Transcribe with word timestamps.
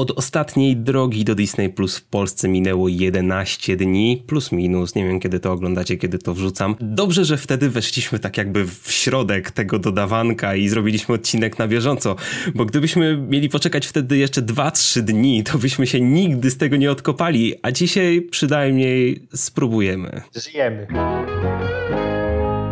Od 0.00 0.10
ostatniej 0.10 0.76
drogi 0.76 1.24
do 1.24 1.34
Disney 1.34 1.68
Plus 1.68 1.96
w 1.96 2.04
Polsce 2.04 2.48
minęło 2.48 2.88
11 2.88 3.76
dni, 3.76 4.22
plus 4.26 4.52
minus. 4.52 4.94
Nie 4.94 5.04
wiem, 5.04 5.20
kiedy 5.20 5.40
to 5.40 5.52
oglądacie, 5.52 5.96
kiedy 5.96 6.18
to 6.18 6.34
wrzucam. 6.34 6.76
Dobrze, 6.80 7.24
że 7.24 7.36
wtedy 7.36 7.70
weszliśmy 7.70 8.18
tak 8.18 8.36
jakby 8.36 8.64
w 8.66 8.92
środek 8.92 9.50
tego 9.50 9.78
dodawanka 9.78 10.54
i 10.54 10.68
zrobiliśmy 10.68 11.14
odcinek 11.14 11.58
na 11.58 11.68
bieżąco, 11.68 12.16
bo 12.54 12.64
gdybyśmy 12.64 13.16
mieli 13.16 13.48
poczekać 13.48 13.86
wtedy 13.86 14.16
jeszcze 14.16 14.42
2-3 14.42 15.00
dni, 15.00 15.44
to 15.44 15.58
byśmy 15.58 15.86
się 15.86 16.00
nigdy 16.00 16.50
z 16.50 16.56
tego 16.56 16.76
nie 16.76 16.90
odkopali, 16.90 17.54
a 17.62 17.72
dzisiaj 17.72 18.22
przynajmniej 18.22 19.22
spróbujemy. 19.34 20.22
Żyjemy. 20.36 20.86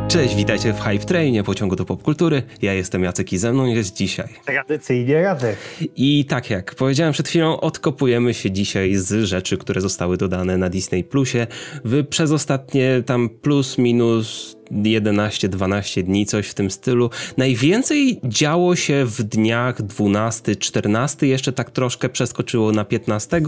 Cześć, 0.08 0.34
witajcie 0.34 0.72
w 0.72 0.80
Hype 0.80 1.04
Trainie, 1.04 1.42
pociągu 1.42 1.76
do 1.76 1.84
popkultury. 1.84 2.42
Ja 2.62 2.74
jestem 2.74 3.02
Jacek 3.02 3.32
i 3.32 3.38
ze 3.38 3.52
mną 3.52 3.66
jest 3.66 3.96
dzisiaj. 3.96 4.28
Tradycyjnie 4.44 5.22
Radek. 5.22 5.56
I 5.96 6.24
tak 6.24 6.50
jak 6.50 6.74
powiedziałem 6.74 7.12
przed 7.12 7.28
chwilą, 7.28 7.60
odkopujemy 7.60 8.34
się 8.34 8.50
dzisiaj 8.50 8.94
z 8.94 9.24
rzeczy, 9.24 9.58
które 9.58 9.80
zostały 9.80 10.16
dodane 10.16 10.56
na 10.56 10.68
Disney 10.68 11.04
Plusie 11.04 11.46
w 11.84 12.06
przez 12.06 12.32
ostatnie 12.32 13.02
tam 13.06 13.28
plus 13.28 13.78
minus 13.78 14.57
11-12 14.72 16.02
dni, 16.02 16.26
coś 16.26 16.48
w 16.48 16.54
tym 16.54 16.70
stylu. 16.70 17.10
Najwięcej 17.36 18.20
działo 18.24 18.76
się 18.76 19.04
w 19.04 19.22
dniach 19.22 19.82
12-14, 19.82 21.26
jeszcze 21.26 21.52
tak 21.52 21.70
troszkę 21.70 22.08
przeskoczyło 22.08 22.72
na 22.72 22.84
15 22.84 23.40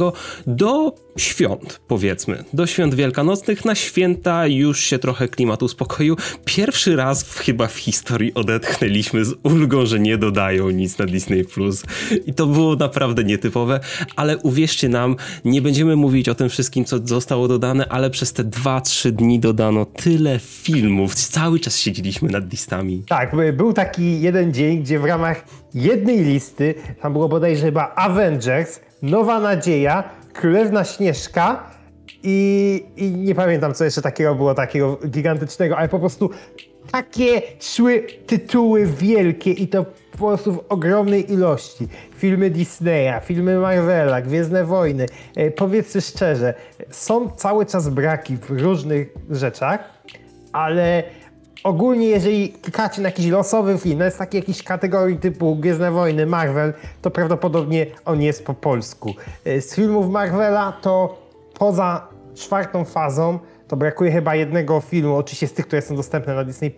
do 0.46 0.94
świąt, 1.16 1.80
powiedzmy. 1.88 2.44
Do 2.52 2.66
świąt 2.66 2.94
wielkanocnych, 2.94 3.64
na 3.64 3.74
święta 3.74 4.46
już 4.46 4.80
się 4.80 4.98
trochę 4.98 5.28
klimat 5.28 5.62
uspokoił. 5.62 6.16
Pierwszy 6.44 6.96
raz 6.96 7.24
w, 7.24 7.38
chyba 7.38 7.66
w 7.66 7.76
historii 7.76 8.34
odetchnęliśmy 8.34 9.24
z 9.24 9.34
ulgą, 9.42 9.86
że 9.86 10.00
nie 10.00 10.18
dodają 10.18 10.70
nic 10.70 10.98
na 10.98 11.06
Disney+. 11.06 11.44
Plus. 11.44 11.82
I 12.26 12.34
to 12.34 12.46
było 12.46 12.76
naprawdę 12.76 13.24
nietypowe, 13.24 13.80
ale 14.16 14.38
uwierzcie 14.38 14.88
nam, 14.88 15.16
nie 15.44 15.62
będziemy 15.62 15.96
mówić 15.96 16.28
o 16.28 16.34
tym 16.34 16.48
wszystkim, 16.48 16.84
co 16.84 16.98
zostało 17.04 17.48
dodane, 17.48 17.88
ale 17.88 18.10
przez 18.10 18.32
te 18.32 18.44
2-3 18.44 19.10
dni 19.10 19.40
dodano 19.40 19.84
tyle 19.84 20.38
filmów, 20.38 21.09
cały 21.14 21.60
czas 21.60 21.76
siedzieliśmy 21.76 22.28
nad 22.28 22.50
listami. 22.50 23.04
Tak, 23.08 23.36
był 23.52 23.72
taki 23.72 24.20
jeden 24.20 24.54
dzień, 24.54 24.82
gdzie 24.82 24.98
w 24.98 25.04
ramach 25.04 25.44
jednej 25.74 26.24
listy, 26.24 26.74
tam 27.02 27.12
było 27.12 27.28
bodajże 27.28 27.66
chyba 27.66 27.94
Avengers, 27.94 28.80
Nowa 29.02 29.40
Nadzieja, 29.40 30.04
Królewna 30.32 30.84
Śnieżka 30.84 31.70
i, 32.22 32.84
i 32.96 33.10
nie 33.10 33.34
pamiętam 33.34 33.74
co 33.74 33.84
jeszcze 33.84 34.02
takiego 34.02 34.34
było, 34.34 34.54
takiego 34.54 34.98
gigantycznego, 35.06 35.78
ale 35.78 35.88
po 35.88 35.98
prostu 35.98 36.30
takie 36.92 37.42
szły 37.60 38.06
tytuły 38.26 38.86
wielkie 38.86 39.50
i 39.50 39.68
to 39.68 39.84
po 40.12 40.18
prostu 40.18 40.52
w 40.52 40.64
ogromnej 40.68 41.32
ilości. 41.32 41.88
Filmy 42.16 42.50
Disneya, 42.50 43.20
filmy 43.24 43.58
Marvela, 43.58 44.22
Gwiezdne 44.22 44.64
Wojny. 44.64 45.06
E, 45.36 45.50
powiedzmy 45.50 46.00
szczerze, 46.00 46.54
są 46.90 47.30
cały 47.30 47.66
czas 47.66 47.88
braki 47.88 48.36
w 48.36 48.50
różnych 48.50 49.14
rzeczach, 49.30 49.80
ale 50.52 51.02
ogólnie 51.64 52.06
jeżeli 52.06 52.48
klikacie 52.48 53.02
na 53.02 53.08
jakiś 53.08 53.26
losowy 53.26 53.78
film, 53.78 54.00
jest 54.00 54.18
taki 54.18 54.36
jakiś 54.36 54.62
kategorii 54.62 55.16
typu 55.16 55.56
Gwiezdne 55.56 55.90
Wojny, 55.90 56.26
Marvel, 56.26 56.72
to 57.02 57.10
prawdopodobnie 57.10 57.86
on 58.04 58.22
jest 58.22 58.44
po 58.44 58.54
polsku. 58.54 59.14
E, 59.44 59.60
z 59.60 59.74
filmów 59.74 60.10
Marvela 60.10 60.72
to 60.82 61.18
poza 61.58 62.08
czwartą 62.34 62.84
fazą 62.84 63.38
to 63.68 63.76
brakuje 63.76 64.12
chyba 64.12 64.34
jednego 64.34 64.80
filmu, 64.80 65.16
oczywiście 65.16 65.46
z 65.46 65.52
tych, 65.52 65.66
które 65.66 65.82
są 65.82 65.96
dostępne 65.96 66.34
na 66.34 66.44
Disney+, 66.44 66.74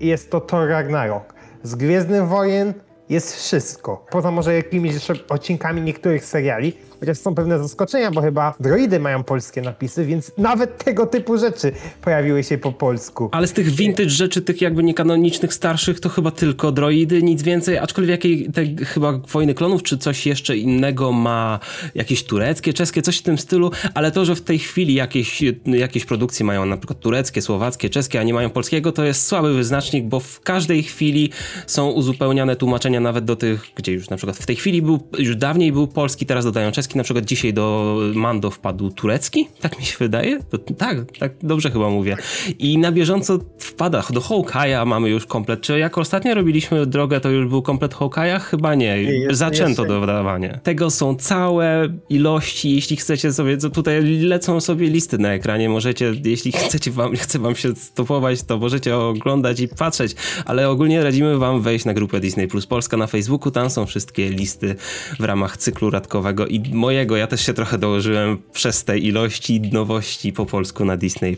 jest 0.00 0.30
to 0.30 0.40
Thor 0.40 0.68
Ragnarok. 0.68 1.34
Z 1.62 1.74
Gwiezdnych 1.74 2.28
Wojen 2.28 2.74
jest 3.08 3.36
wszystko. 3.36 4.04
Poza 4.10 4.30
może 4.30 4.54
jakimiś 4.54 5.10
odcinkami 5.28 5.82
niektórych 5.82 6.24
seriali, 6.24 6.76
chociaż 7.00 7.18
są 7.18 7.34
pewne 7.34 7.58
zaskoczenia, 7.58 8.10
bo 8.10 8.20
chyba 8.20 8.54
droidy 8.60 9.00
mają 9.00 9.24
polskie 9.24 9.62
napisy, 9.62 10.04
więc 10.04 10.32
nawet 10.38 10.84
tego 10.84 11.06
typu 11.06 11.38
rzeczy 11.38 11.72
pojawiły 12.02 12.44
się 12.44 12.58
po 12.58 12.72
polsku. 12.72 13.28
Ale 13.32 13.46
z 13.46 13.52
tych 13.52 13.70
vintage 13.70 14.10
rzeczy, 14.10 14.42
tych 14.42 14.60
jakby 14.60 14.82
niekanonicznych, 14.82 15.54
starszych, 15.54 16.00
to 16.00 16.08
chyba 16.08 16.30
tylko 16.30 16.72
droidy, 16.72 17.22
nic 17.22 17.42
więcej, 17.42 17.78
aczkolwiek 17.78 18.10
jakiej, 18.10 18.50
te, 18.52 18.84
chyba 18.84 19.12
Wojny 19.12 19.54
Klonów, 19.54 19.82
czy 19.82 19.98
coś 19.98 20.26
jeszcze 20.26 20.56
innego 20.56 21.12
ma? 21.12 21.58
Jakieś 21.94 22.24
tureckie, 22.24 22.72
czeskie, 22.72 23.02
coś 23.02 23.18
w 23.18 23.22
tym 23.22 23.38
stylu, 23.38 23.70
ale 23.94 24.10
to, 24.10 24.24
że 24.24 24.34
w 24.34 24.42
tej 24.42 24.58
chwili 24.58 24.94
jakieś, 24.94 25.42
jakieś 25.66 26.04
produkcje 26.04 26.46
mają 26.46 26.66
na 26.66 26.76
przykład 26.76 27.00
tureckie, 27.00 27.42
słowackie, 27.42 27.90
czeskie, 27.90 28.20
a 28.20 28.22
nie 28.22 28.34
mają 28.34 28.50
polskiego, 28.50 28.92
to 28.92 29.04
jest 29.04 29.26
słaby 29.26 29.54
wyznacznik, 29.54 30.04
bo 30.04 30.20
w 30.20 30.40
każdej 30.40 30.82
chwili 30.82 31.30
są 31.66 31.90
uzupełniane 31.90 32.56
tłumaczenia 32.56 33.00
nawet 33.00 33.24
do 33.24 33.36
tych, 33.36 33.66
gdzie 33.74 33.92
już 33.92 34.10
na 34.10 34.16
przykład 34.16 34.36
w 34.36 34.46
tej 34.46 34.56
chwili 34.56 34.82
był, 34.82 35.08
już 35.18 35.36
dawniej 35.36 35.72
był 35.72 35.86
polski, 35.86 36.26
teraz 36.26 36.44
dodają 36.44 36.72
czeski, 36.72 36.85
na 36.94 37.02
przykład 37.02 37.24
dzisiaj 37.24 37.52
do 37.52 37.96
Mando 38.14 38.50
wpadł 38.50 38.90
turecki, 38.90 39.48
tak 39.60 39.78
mi 39.78 39.84
się 39.84 39.96
wydaje. 39.98 40.38
To, 40.50 40.58
tak, 40.58 40.98
tak 41.18 41.32
dobrze 41.42 41.70
chyba 41.70 41.90
mówię. 41.90 42.16
I 42.58 42.78
na 42.78 42.92
bieżąco 42.92 43.38
wpada 43.58 44.02
do 44.10 44.20
Hawkeye'a 44.20 44.86
mamy 44.86 45.08
już 45.08 45.26
komplet. 45.26 45.60
Czy 45.60 45.78
jak 45.78 45.98
ostatnio 45.98 46.34
robiliśmy 46.34 46.86
drogę, 46.86 47.20
to 47.20 47.30
już 47.30 47.46
był 47.46 47.62
komplet 47.62 47.94
Hawkeye'a? 47.94 48.40
Chyba 48.40 48.74
nie. 48.74 49.04
nie 49.04 49.34
Zaczęto 49.34 49.84
dodawanie. 49.84 50.60
Tego 50.62 50.90
są 50.90 51.16
całe 51.16 51.88
ilości, 52.08 52.74
jeśli 52.74 52.96
chcecie 52.96 53.32
sobie, 53.32 53.56
tutaj 53.56 54.04
lecą 54.04 54.60
sobie 54.60 54.90
listy 54.90 55.18
na 55.18 55.32
ekranie, 55.32 55.68
możecie, 55.68 56.12
jeśli 56.24 56.52
chcecie 56.52 56.90
wam, 56.90 57.16
chce 57.26 57.38
wam 57.38 57.56
się 57.56 57.74
stopować, 57.74 58.42
to 58.42 58.58
możecie 58.58 58.96
oglądać 58.96 59.60
i 59.60 59.68
patrzeć, 59.68 60.14
ale 60.44 60.70
ogólnie 60.70 61.02
radzimy 61.02 61.38
wam 61.38 61.60
wejść 61.62 61.84
na 61.84 61.94
grupę 61.94 62.20
Disney 62.20 62.48
Plus 62.48 62.66
Polska 62.66 62.96
na 62.96 63.06
Facebooku, 63.06 63.50
tam 63.50 63.70
są 63.70 63.86
wszystkie 63.86 64.30
listy 64.30 64.74
w 65.20 65.24
ramach 65.24 65.56
cyklu 65.56 65.90
radkowego 65.90 66.46
i 66.46 66.60
mojego, 66.76 67.16
ja 67.16 67.26
też 67.26 67.40
się 67.40 67.54
trochę 67.54 67.78
dołożyłem 67.78 68.38
przez 68.52 68.84
te 68.84 68.98
ilości 68.98 69.60
nowości 69.60 70.32
po 70.32 70.46
polsku 70.46 70.84
na 70.84 70.96
Disney+. 70.96 71.36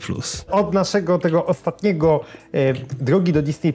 Od 0.50 0.74
naszego 0.74 1.18
tego 1.18 1.46
ostatniego 1.46 2.20
e, 2.52 2.72
drogi 3.00 3.32
do 3.32 3.42
Disney+, 3.42 3.72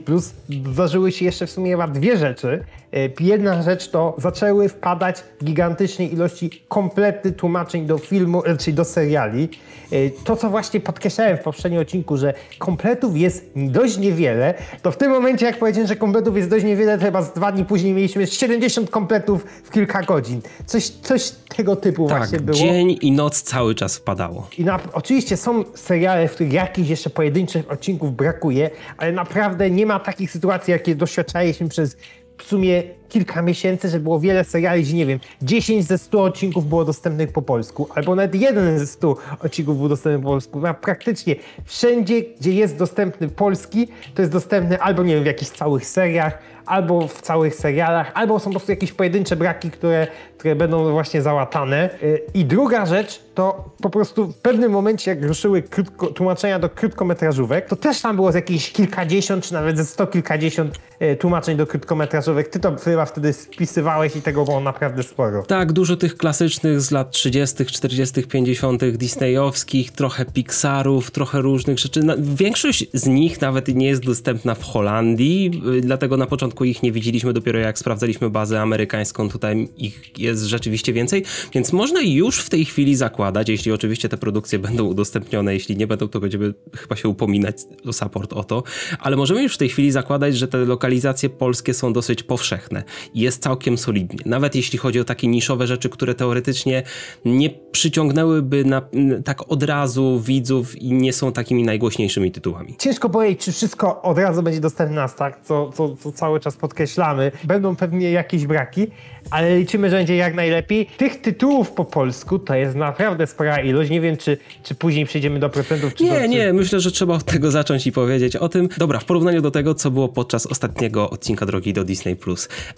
zdarzyły 0.72 1.12
się 1.12 1.24
jeszcze 1.24 1.46
w 1.46 1.50
sumie 1.50 1.76
dwie 1.92 2.16
rzeczy. 2.16 2.64
E, 2.94 3.08
jedna 3.20 3.62
rzecz 3.62 3.88
to 3.88 4.14
zaczęły 4.18 4.68
wpadać 4.68 5.16
w 5.40 5.44
gigantycznej 5.44 6.12
ilości 6.12 6.64
komplety 6.68 7.32
tłumaczeń 7.32 7.86
do 7.86 7.98
filmu, 7.98 8.42
e, 8.44 8.56
czyli 8.56 8.74
do 8.74 8.84
seriali. 8.84 9.48
E, 9.92 10.10
to, 10.24 10.36
co 10.36 10.50
właśnie 10.50 10.80
podkreślałem 10.80 11.36
w 11.36 11.40
poprzednim 11.40 11.80
odcinku, 11.80 12.16
że 12.16 12.34
kompletów 12.58 13.16
jest 13.16 13.50
dość 13.56 13.98
niewiele, 13.98 14.54
to 14.82 14.90
w 14.92 14.96
tym 14.96 15.10
momencie, 15.10 15.46
jak 15.46 15.58
powiedziałem, 15.58 15.88
że 15.88 15.96
kompletów 15.96 16.36
jest 16.36 16.50
dość 16.50 16.64
niewiele, 16.64 16.98
to 16.98 17.04
chyba 17.04 17.22
z 17.22 17.32
dwa 17.32 17.52
dni 17.52 17.64
później 17.64 17.92
mieliśmy 17.92 18.26
70 18.26 18.90
kompletów 18.90 19.44
w 19.64 19.70
kilka 19.70 20.02
godzin. 20.02 20.40
Coś, 20.66 20.88
coś 20.88 21.30
tego 21.56 21.76
typu 21.76 22.08
tak, 22.08 22.18
właśnie 22.18 22.40
było. 22.40 22.58
dzień 22.58 22.98
i 23.00 23.12
noc 23.12 23.42
cały 23.42 23.74
czas 23.74 23.96
wpadało. 23.96 24.48
I 24.58 24.64
na, 24.64 24.80
oczywiście 24.92 25.36
są 25.36 25.64
seriale, 25.74 26.28
w 26.28 26.34
których 26.34 26.52
jakichś 26.52 26.88
jeszcze 26.88 27.10
pojedynczych 27.10 27.70
odcinków 27.70 28.16
brakuje, 28.16 28.70
ale 28.96 29.12
naprawdę 29.12 29.70
nie 29.70 29.86
ma 29.86 30.00
takich 30.00 30.30
sytuacji, 30.30 30.72
jakie 30.72 30.94
doświadczaliśmy 30.94 31.68
przez 31.68 31.96
w 32.38 32.42
sumie 32.42 32.82
kilka 33.14 33.42
miesięcy, 33.42 33.88
że 33.88 34.00
było 34.00 34.20
wiele 34.20 34.44
seriali, 34.44 34.82
gdzie 34.82 34.94
nie 34.94 35.06
wiem, 35.06 35.20
10 35.42 35.84
ze 35.84 35.98
100 35.98 36.22
odcinków 36.22 36.68
było 36.68 36.84
dostępnych 36.84 37.32
po 37.32 37.42
polsku, 37.42 37.88
albo 37.94 38.14
nawet 38.14 38.34
jeden 38.34 38.78
ze 38.78 38.86
100 38.86 39.16
odcinków 39.40 39.78
był 39.78 39.88
dostępny 39.88 40.22
po 40.22 40.28
polsku. 40.28 40.60
No, 40.60 40.74
praktycznie 40.74 41.36
wszędzie, 41.64 42.22
gdzie 42.40 42.52
jest 42.52 42.78
dostępny 42.78 43.28
polski, 43.28 43.88
to 44.14 44.22
jest 44.22 44.32
dostępny 44.32 44.80
albo 44.80 45.02
nie 45.02 45.14
wiem, 45.14 45.22
w 45.22 45.26
jakichś 45.26 45.50
całych 45.50 45.86
seriach, 45.86 46.38
albo 46.66 47.08
w 47.08 47.20
całych 47.20 47.54
serialach, 47.54 48.10
albo 48.14 48.38
są 48.38 48.44
po 48.44 48.50
prostu 48.50 48.72
jakieś 48.72 48.92
pojedyncze 48.92 49.36
braki, 49.36 49.70
które, 49.70 50.06
które 50.38 50.56
będą 50.56 50.90
właśnie 50.92 51.22
załatane. 51.22 51.90
Y, 52.02 52.20
I 52.34 52.44
druga 52.44 52.86
rzecz 52.86 53.20
to 53.34 53.70
po 53.82 53.90
prostu 53.90 54.26
w 54.26 54.36
pewnym 54.36 54.72
momencie, 54.72 55.10
jak 55.10 55.22
ruszyły 55.22 55.62
krótko, 55.62 56.06
tłumaczenia 56.06 56.58
do 56.58 56.68
krótkometrażówek, 56.68 57.66
to 57.66 57.76
też 57.76 58.00
tam 58.00 58.16
było 58.16 58.32
z 58.32 58.34
jakieś 58.34 58.72
kilkadziesiąt, 58.72 59.44
czy 59.44 59.52
nawet 59.52 59.76
ze 59.76 59.84
sto 59.84 60.06
kilkadziesiąt 60.06 60.78
y, 61.02 61.16
tłumaczeń 61.16 61.56
do 61.56 61.66
krótkometrażówek. 61.66 62.48
Ty 62.48 62.60
to 62.60 62.76
wtedy 63.06 63.32
spisywałeś 63.32 64.16
i 64.16 64.22
tego 64.22 64.44
było 64.44 64.60
naprawdę 64.60 65.02
sporo. 65.02 65.42
Tak, 65.42 65.72
dużo 65.72 65.96
tych 65.96 66.16
klasycznych 66.16 66.80
z 66.80 66.90
lat 66.90 67.10
30., 67.10 67.66
40., 67.66 68.22
50., 68.22 68.84
Disneyowskich, 68.90 69.92
trochę 69.92 70.24
Pixarów, 70.24 71.10
trochę 71.10 71.40
różnych 71.40 71.78
rzeczy. 71.78 72.00
Większość 72.18 72.86
z 72.92 73.06
nich 73.06 73.40
nawet 73.40 73.68
nie 73.68 73.86
jest 73.86 74.04
dostępna 74.04 74.54
w 74.54 74.62
Holandii, 74.62 75.62
y, 75.78 75.80
dlatego 75.80 76.16
na 76.16 76.26
początku 76.26 76.64
ich 76.64 76.82
nie 76.82 76.92
widzieliśmy, 76.92 77.32
dopiero 77.32 77.58
jak 77.58 77.78
sprawdzaliśmy 77.78 78.30
bazę 78.30 78.60
amerykańską, 78.60 79.28
tutaj 79.28 79.68
ich 79.76 80.18
jest 80.18 80.44
rzeczywiście 80.44 80.92
więcej, 80.92 81.24
więc 81.52 81.72
można 81.72 82.00
już 82.00 82.40
w 82.40 82.50
tej 82.50 82.64
chwili 82.64 82.96
zakładać, 82.96 83.48
jeśli 83.48 83.72
oczywiście 83.72 84.08
te 84.08 84.16
produkcje 84.16 84.58
będą 84.58 84.84
udostępnione, 84.84 85.54
jeśli 85.54 85.76
nie 85.76 85.86
będą, 85.86 86.08
to 86.08 86.20
będziemy 86.20 86.54
chyba 86.76 86.96
się 86.96 87.08
upominać 87.08 87.56
o 87.86 87.92
support 87.92 88.32
o 88.32 88.44
to, 88.44 88.62
ale 88.98 89.16
możemy 89.16 89.42
już 89.42 89.54
w 89.54 89.58
tej 89.58 89.68
chwili 89.68 89.90
zakładać, 89.90 90.36
że 90.36 90.48
te 90.48 90.58
lokalizacje 90.58 91.30
polskie 91.30 91.74
są 91.74 91.92
dosyć 91.92 92.22
powszechne 92.22 92.83
jest 93.14 93.42
całkiem 93.42 93.78
solidnie. 93.78 94.18
Nawet 94.26 94.54
jeśli 94.54 94.78
chodzi 94.78 95.00
o 95.00 95.04
takie 95.04 95.28
niszowe 95.28 95.66
rzeczy, 95.66 95.88
które 95.88 96.14
teoretycznie 96.14 96.82
nie 97.24 97.50
przyciągnęłyby 97.50 98.64
na, 98.64 98.82
tak 99.24 99.52
od 99.52 99.62
razu 99.62 100.20
widzów 100.20 100.76
i 100.76 100.92
nie 100.92 101.12
są 101.12 101.32
takimi 101.32 101.62
najgłośniejszymi 101.62 102.32
tytułami. 102.32 102.74
Ciężko 102.78 103.10
powiedzieć, 103.10 103.40
czy 103.40 103.52
wszystko 103.52 104.02
od 104.02 104.18
razu 104.18 104.42
będzie 104.42 104.60
dostępne 104.60 104.96
na 104.96 105.08
start, 105.08 105.46
co, 105.46 105.72
co, 105.72 105.96
co 105.96 106.12
cały 106.12 106.40
czas 106.40 106.56
podkreślamy. 106.56 107.32
Będą 107.44 107.76
pewnie 107.76 108.10
jakieś 108.10 108.46
braki, 108.46 108.86
ale 109.30 109.58
liczymy, 109.58 109.90
że 109.90 109.96
będzie 109.96 110.16
jak 110.16 110.34
najlepiej. 110.34 110.86
Tych 110.96 111.20
tytułów 111.20 111.70
po 111.70 111.84
polsku 111.84 112.38
to 112.38 112.54
jest 112.54 112.76
naprawdę 112.76 113.26
spora 113.26 113.60
ilość. 113.60 113.90
Nie 113.90 114.00
wiem, 114.00 114.16
czy, 114.16 114.38
czy 114.62 114.74
później 114.74 115.06
przejdziemy 115.06 115.38
do 115.38 115.50
procentów. 115.50 115.94
Czy 115.94 116.04
nie, 116.04 116.20
do, 116.20 116.26
nie, 116.26 116.52
myślę, 116.52 116.80
że 116.80 116.90
trzeba 116.90 117.14
od 117.14 117.24
tego 117.24 117.50
zacząć 117.50 117.86
i 117.86 117.92
powiedzieć 117.92 118.36
o 118.36 118.48
tym. 118.48 118.68
Dobra, 118.78 118.98
w 118.98 119.04
porównaniu 119.04 119.42
do 119.42 119.50
tego, 119.50 119.74
co 119.74 119.90
było 119.90 120.08
podczas 120.08 120.46
ostatniego 120.46 121.10
odcinka 121.10 121.46
drogi 121.46 121.72
do 121.72 121.84
Disney+. 121.84 122.16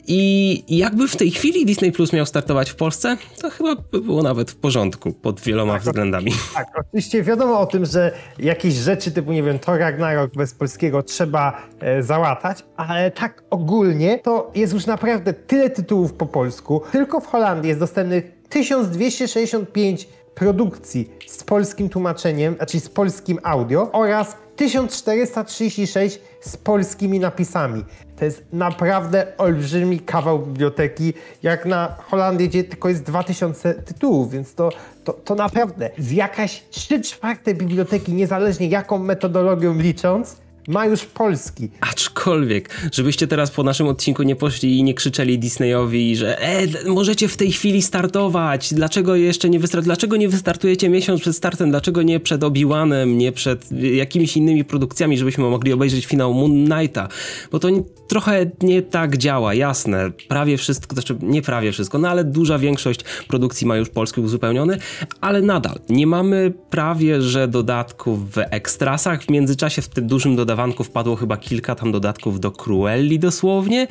i 0.06 0.62
jakby 0.78 1.08
w 1.08 1.16
tej 1.16 1.30
chwili 1.30 1.66
Disney 1.66 1.92
Plus 1.92 2.12
miał 2.12 2.26
startować 2.26 2.70
w 2.70 2.74
Polsce, 2.74 3.16
to 3.40 3.50
chyba 3.50 3.76
by 3.92 4.00
było 4.00 4.22
nawet 4.22 4.50
w 4.50 4.56
porządku 4.56 5.12
pod 5.12 5.40
wieloma 5.40 5.72
tak, 5.72 5.82
względami. 5.82 6.32
Tak, 6.54 6.66
oczywiście 6.78 7.22
wiadomo 7.22 7.60
o 7.60 7.66
tym, 7.66 7.86
że 7.86 8.12
jakieś 8.38 8.74
rzeczy 8.74 9.12
typu, 9.12 9.32
nie 9.32 9.42
wiem, 9.42 9.58
Thor 9.58 9.78
Ragnarok 9.78 10.34
bez 10.34 10.54
polskiego 10.54 11.02
trzeba 11.02 11.62
e, 11.80 12.02
załatać, 12.02 12.64
ale 12.76 13.10
tak 13.10 13.42
ogólnie 13.50 14.18
to 14.18 14.50
jest 14.54 14.72
już 14.72 14.86
naprawdę 14.86 15.32
tyle 15.32 15.70
tytułów 15.70 16.12
po 16.12 16.26
polsku. 16.26 16.82
Tylko 16.92 17.20
w 17.20 17.26
Holandii 17.26 17.68
jest 17.68 17.80
dostępnych 17.80 18.32
1265 18.48 20.08
produkcji 20.34 21.10
z 21.26 21.44
polskim 21.44 21.88
tłumaczeniem, 21.88 22.54
znaczy 22.54 22.80
z 22.80 22.88
polskim 22.88 23.38
audio 23.42 23.92
oraz 23.92 24.36
1436 24.56 26.20
z 26.40 26.56
polskimi 26.56 27.20
napisami. 27.20 27.84
To 28.16 28.24
jest 28.24 28.42
naprawdę 28.52 29.26
olbrzymi 29.38 30.00
kawał 30.00 30.38
biblioteki, 30.38 31.12
jak 31.42 31.66
na 31.66 31.96
Holandię, 32.10 32.48
gdzie 32.48 32.64
tylko 32.64 32.88
jest 32.88 33.02
2000 33.02 33.74
tytułów, 33.74 34.30
więc 34.30 34.54
to, 34.54 34.70
to, 35.04 35.12
to 35.12 35.34
naprawdę 35.34 35.90
z 35.98 36.10
jakaś 36.10 36.64
3 36.70 37.00
czwarte 37.00 37.54
biblioteki, 37.54 38.14
niezależnie 38.14 38.68
jaką 38.68 38.98
metodologią 38.98 39.74
licząc, 39.74 40.36
ma 40.68 40.86
już 40.86 41.04
polski. 41.04 41.70
Aczkolwiek, 41.80 42.90
żebyście 42.92 43.26
teraz 43.26 43.50
po 43.50 43.62
naszym 43.62 43.86
odcinku 43.86 44.22
nie 44.22 44.36
poszli 44.36 44.78
i 44.78 44.82
nie 44.82 44.94
krzyczeli 44.94 45.38
Disneyowi, 45.38 46.16
że 46.16 46.40
e, 46.40 46.66
możecie 46.86 47.28
w 47.28 47.36
tej 47.36 47.52
chwili 47.52 47.82
startować, 47.82 48.74
dlaczego 48.74 49.16
jeszcze 49.16 49.50
nie 49.50 49.58
wystartujecie, 49.58 49.86
dlaczego 49.86 50.16
nie 50.16 50.28
wystartujecie 50.28 50.88
miesiąc 50.88 51.20
przed 51.20 51.36
startem, 51.36 51.70
dlaczego 51.70 52.02
nie 52.02 52.20
przed 52.20 52.44
Obi-Wanem, 52.44 53.18
nie 53.18 53.32
przed 53.32 53.72
jakimiś 53.72 54.36
innymi 54.36 54.64
produkcjami, 54.64 55.18
żebyśmy 55.18 55.44
mogli 55.44 55.72
obejrzeć 55.72 56.06
finał 56.06 56.34
Moon 56.34 56.66
Knighta, 56.66 57.08
bo 57.52 57.58
to 57.58 57.68
trochę 58.08 58.50
nie 58.62 58.82
tak 58.82 59.16
działa, 59.16 59.54
jasne, 59.54 60.10
prawie 60.28 60.56
wszystko, 60.56 60.94
znaczy 60.94 61.16
nie 61.22 61.42
prawie 61.42 61.72
wszystko, 61.72 61.98
no 61.98 62.08
ale 62.08 62.24
duża 62.24 62.58
większość 62.58 63.00
produkcji 63.28 63.66
ma 63.66 63.76
już 63.76 63.88
polski 63.88 64.20
uzupełniony, 64.20 64.78
ale 65.20 65.42
nadal 65.42 65.78
nie 65.88 66.06
mamy 66.06 66.52
prawie, 66.70 67.22
że 67.22 67.48
dodatków 67.48 68.30
w 68.30 68.38
ekstrasach, 68.38 69.22
w 69.22 69.30
międzyczasie 69.30 69.82
w 69.82 69.88
tym 69.88 70.06
dużym 70.06 70.36
dodatku 70.36 70.53
dodawanków 70.54 70.90
padło 70.90 71.16
chyba 71.16 71.36
kilka 71.36 71.74
tam 71.74 71.92
dodatków 71.92 72.40
do 72.40 72.50
Cruelli 72.50 73.18
dosłownie, 73.18 73.86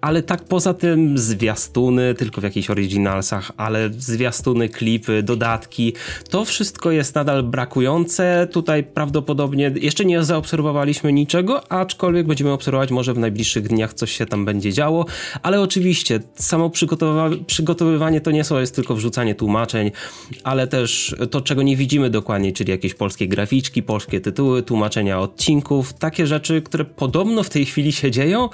ale 0.00 0.22
tak 0.22 0.44
poza 0.44 0.74
tym 0.74 1.18
zwiastuny, 1.18 2.14
tylko 2.14 2.40
w 2.40 2.44
jakichś 2.44 2.70
originalsach, 2.70 3.52
ale 3.56 3.90
zwiastuny, 3.92 4.68
klipy, 4.68 5.22
dodatki, 5.22 5.92
to 6.30 6.44
wszystko 6.44 6.90
jest 6.90 7.14
nadal 7.14 7.42
brakujące. 7.42 8.48
Tutaj 8.52 8.84
prawdopodobnie 8.84 9.72
jeszcze 9.80 10.04
nie 10.04 10.24
zaobserwowaliśmy 10.24 11.12
niczego, 11.12 11.72
aczkolwiek 11.72 12.26
będziemy 12.26 12.52
obserwować 12.52 12.90
może 12.90 13.14
w 13.14 13.18
najbliższych 13.18 13.68
dniach 13.68 13.94
coś 13.94 14.12
się 14.12 14.26
tam 14.26 14.44
będzie 14.44 14.72
działo, 14.72 15.06
ale 15.42 15.60
oczywiście 15.60 16.20
samo 16.34 16.70
przygotowywanie 17.46 18.20
to 18.20 18.30
nie 18.30 18.44
są, 18.44 18.58
jest 18.58 18.74
tylko 18.74 18.94
wrzucanie 18.94 19.34
tłumaczeń, 19.34 19.90
ale 20.44 20.66
też 20.66 21.16
to, 21.30 21.40
czego 21.40 21.62
nie 21.62 21.76
widzimy 21.76 22.10
dokładnie, 22.10 22.52
czyli 22.52 22.70
jakieś 22.70 22.94
polskie 22.94 23.28
graficzki, 23.28 23.82
polskie 23.82 24.20
tytuły, 24.20 24.62
tłumaczenia 24.62 25.20
odcinków, 25.20 25.92
takie 26.06 26.26
rzeczy, 26.26 26.62
które 26.62 26.84
podobno 26.84 27.42
w 27.42 27.50
tej 27.50 27.66
chwili 27.66 27.92
się 27.92 28.10
dzieją, 28.10 28.48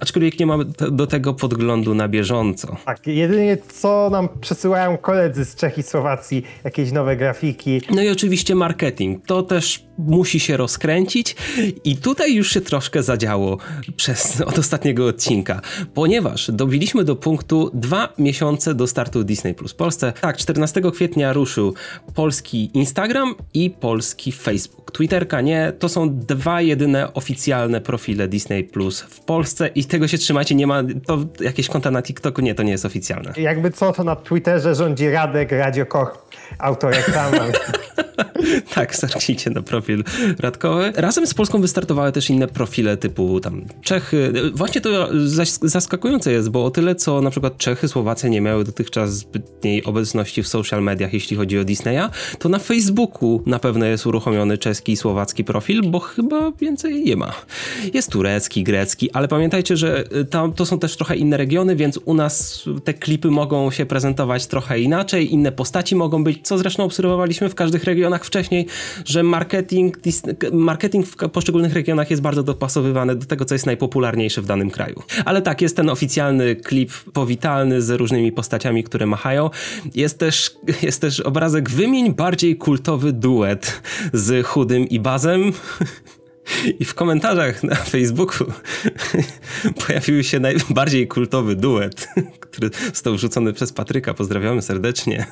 aczkolwiek 0.00 0.40
nie 0.40 0.46
mamy 0.46 0.64
do 0.90 1.06
tego 1.06 1.34
podglądu 1.34 1.94
na 1.94 2.08
bieżąco. 2.08 2.76
Tak, 2.84 3.06
jedynie 3.06 3.56
co 3.68 4.10
nam 4.10 4.28
przesyłają 4.40 4.98
koledzy 4.98 5.44
z 5.44 5.54
Czech 5.54 5.78
i 5.78 5.82
Słowacji, 5.82 6.42
jakieś 6.64 6.92
nowe 6.92 7.16
grafiki. 7.16 7.80
No 7.90 8.02
i 8.02 8.08
oczywiście 8.08 8.54
marketing. 8.54 9.26
To 9.26 9.42
też 9.42 9.85
musi 9.98 10.40
się 10.40 10.56
rozkręcić 10.56 11.36
i 11.84 11.96
tutaj 11.96 12.34
już 12.34 12.50
się 12.50 12.60
troszkę 12.60 13.02
zadziało 13.02 13.58
przez 13.96 14.40
od 14.50 14.58
ostatniego 14.58 15.06
odcinka, 15.06 15.60
ponieważ 15.94 16.50
dobiliśmy 16.50 17.04
do 17.04 17.16
punktu 17.16 17.70
dwa 17.74 18.12
miesiące 18.18 18.74
do 18.74 18.86
startu 18.86 19.24
Disney 19.24 19.54
Plus 19.54 19.72
w 19.72 19.74
Polsce. 19.74 20.12
Tak, 20.20 20.36
14 20.36 20.82
kwietnia 20.92 21.32
ruszył 21.32 21.74
polski 22.14 22.70
Instagram 22.74 23.34
i 23.54 23.70
polski 23.70 24.32
Facebook. 24.32 24.90
Twitterka 24.90 25.40
nie, 25.40 25.72
to 25.78 25.88
są 25.88 26.18
dwa 26.18 26.60
jedyne 26.60 27.14
oficjalne 27.14 27.80
profile 27.80 28.28
Disney 28.28 28.64
Plus 28.64 29.00
w 29.00 29.20
Polsce 29.20 29.68
i 29.68 29.84
tego 29.84 30.08
się 30.08 30.18
trzymajcie, 30.18 30.54
nie 30.54 30.66
ma, 30.66 30.82
to 31.06 31.18
jakieś 31.40 31.68
konta 31.68 31.90
na 31.90 32.02
TikToku, 32.02 32.40
nie, 32.40 32.54
to 32.54 32.62
nie 32.62 32.72
jest 32.72 32.84
oficjalne. 32.84 33.32
Jakby 33.36 33.70
co, 33.70 33.92
to 33.92 34.04
na 34.04 34.16
Twitterze 34.16 34.74
rządzi 34.74 35.10
Radek 35.10 35.52
Radio 35.52 35.86
Koch, 35.86 36.28
autoreklama. 36.58 37.38
tak, 38.74 38.96
zerknijcie 38.96 39.50
na 39.50 39.62
profil 39.62 39.85
Radkowy. 40.38 40.92
Razem 40.96 41.26
z 41.26 41.34
Polską 41.34 41.60
wystartowały 41.60 42.12
też 42.12 42.30
inne 42.30 42.48
profile 42.48 42.96
typu 42.96 43.40
tam 43.40 43.64
Czechy. 43.82 44.32
Właśnie 44.54 44.80
to 44.80 45.08
zaskakujące 45.62 46.32
jest, 46.32 46.48
bo 46.48 46.64
o 46.64 46.70
tyle 46.70 46.94
co 46.94 47.20
na 47.20 47.30
przykład 47.30 47.58
Czechy, 47.58 47.88
Słowacja 47.88 48.28
nie 48.28 48.40
miały 48.40 48.64
dotychczas 48.64 49.16
zbytniej 49.16 49.84
obecności 49.84 50.42
w 50.42 50.48
social 50.48 50.82
mediach, 50.82 51.12
jeśli 51.12 51.36
chodzi 51.36 51.58
o 51.58 51.64
Disneya, 51.64 52.08
to 52.38 52.48
na 52.48 52.58
Facebooku 52.58 53.42
na 53.46 53.58
pewno 53.58 53.86
jest 53.86 54.06
uruchomiony 54.06 54.58
czeski 54.58 54.92
i 54.92 54.96
słowacki 54.96 55.44
profil, 55.44 55.82
bo 55.90 56.00
chyba 56.00 56.52
więcej 56.60 57.04
nie 57.04 57.16
ma. 57.16 57.32
Jest 57.94 58.10
turecki, 58.10 58.62
grecki, 58.64 59.10
ale 59.10 59.28
pamiętajcie, 59.28 59.76
że 59.76 60.04
y, 60.16 60.24
tam 60.24 60.52
to 60.52 60.66
są 60.66 60.78
też 60.78 60.96
trochę 60.96 61.16
inne 61.16 61.36
regiony, 61.36 61.76
więc 61.76 61.98
u 62.04 62.14
nas 62.14 62.64
te 62.84 62.94
klipy 62.94 63.30
mogą 63.30 63.70
się 63.70 63.86
prezentować 63.86 64.46
trochę 64.46 64.80
inaczej, 64.80 65.32
inne 65.32 65.52
postaci 65.52 65.96
mogą 65.96 66.24
być, 66.24 66.38
co 66.42 66.58
zresztą 66.58 66.84
obserwowaliśmy 66.84 67.48
w 67.48 67.54
każdych 67.54 67.84
regionach 67.84 68.24
wcześniej, 68.24 68.66
że 69.04 69.22
marketing, 69.22 69.75
marketing 70.52 71.06
w 71.06 71.16
poszczególnych 71.16 71.72
regionach 71.72 72.10
jest 72.10 72.22
bardzo 72.22 72.42
dopasowywany 72.42 73.16
do 73.16 73.26
tego, 73.26 73.44
co 73.44 73.54
jest 73.54 73.66
najpopularniejsze 73.66 74.42
w 74.42 74.46
danym 74.46 74.70
kraju. 74.70 75.02
Ale 75.24 75.42
tak, 75.42 75.62
jest 75.62 75.76
ten 75.76 75.90
oficjalny 75.90 76.56
klip 76.56 76.92
powitalny 77.12 77.82
z 77.82 77.90
różnymi 77.90 78.32
postaciami, 78.32 78.84
które 78.84 79.06
machają. 79.06 79.50
Jest 79.94 80.18
też, 80.18 80.56
jest 80.82 81.00
też 81.00 81.20
obrazek 81.20 81.70
wymień 81.70 82.14
bardziej 82.14 82.56
kultowy 82.56 83.12
duet 83.12 83.82
z 84.12 84.46
Chudym 84.46 84.88
i 84.88 85.00
Bazem. 85.00 85.52
I 86.80 86.84
w 86.84 86.94
komentarzach 86.94 87.62
na 87.62 87.74
Facebooku 87.74 88.46
pojawił 89.86 90.22
się 90.22 90.40
najbardziej 90.40 91.08
kultowy 91.08 91.56
duet, 91.56 92.08
który 92.40 92.70
został 92.92 93.14
wrzucony 93.14 93.52
przez 93.52 93.72
Patryka. 93.72 94.14
Pozdrawiamy 94.14 94.62
serdecznie. 94.62 95.26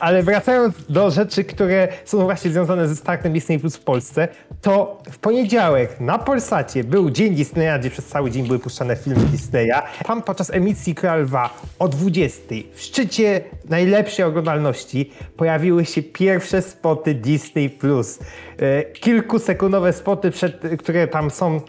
Ale 0.00 0.22
wracając 0.22 0.74
do 0.88 1.10
rzeczy, 1.10 1.44
które 1.44 1.88
są 2.04 2.22
właśnie 2.22 2.50
związane 2.50 2.88
ze 2.88 2.96
startem 2.96 3.32
Disney 3.32 3.58
Plus 3.58 3.76
w 3.76 3.80
Polsce, 3.80 4.28
to 4.60 5.02
w 5.10 5.18
poniedziałek 5.18 6.00
na 6.00 6.18
Polsacie 6.18 6.84
był 6.84 7.10
Dzień 7.10 7.34
Disneya, 7.34 7.80
gdzie 7.80 7.90
przez 7.90 8.06
cały 8.06 8.30
dzień 8.30 8.46
były 8.46 8.58
puszczane 8.58 8.96
filmy 8.96 9.24
Disneya. 9.24 9.82
Tam 10.04 10.22
podczas 10.22 10.50
emisji 10.50 10.94
Kral 10.94 11.26
o 11.78 11.88
20 11.88 12.40
w 12.74 12.80
szczycie 12.80 13.40
najlepszej 13.68 14.24
oglądalności 14.24 15.10
pojawiły 15.36 15.84
się 15.84 16.02
pierwsze 16.02 16.62
spoty 16.62 17.14
Disney 17.14 17.70
Plus. 17.70 18.18
E, 18.58 18.84
kilkusekundowe 18.84 19.92
spoty, 19.92 20.30
przed, 20.30 20.62
które 20.78 21.08
tam 21.08 21.30
są 21.30 21.56
e, 21.56 21.60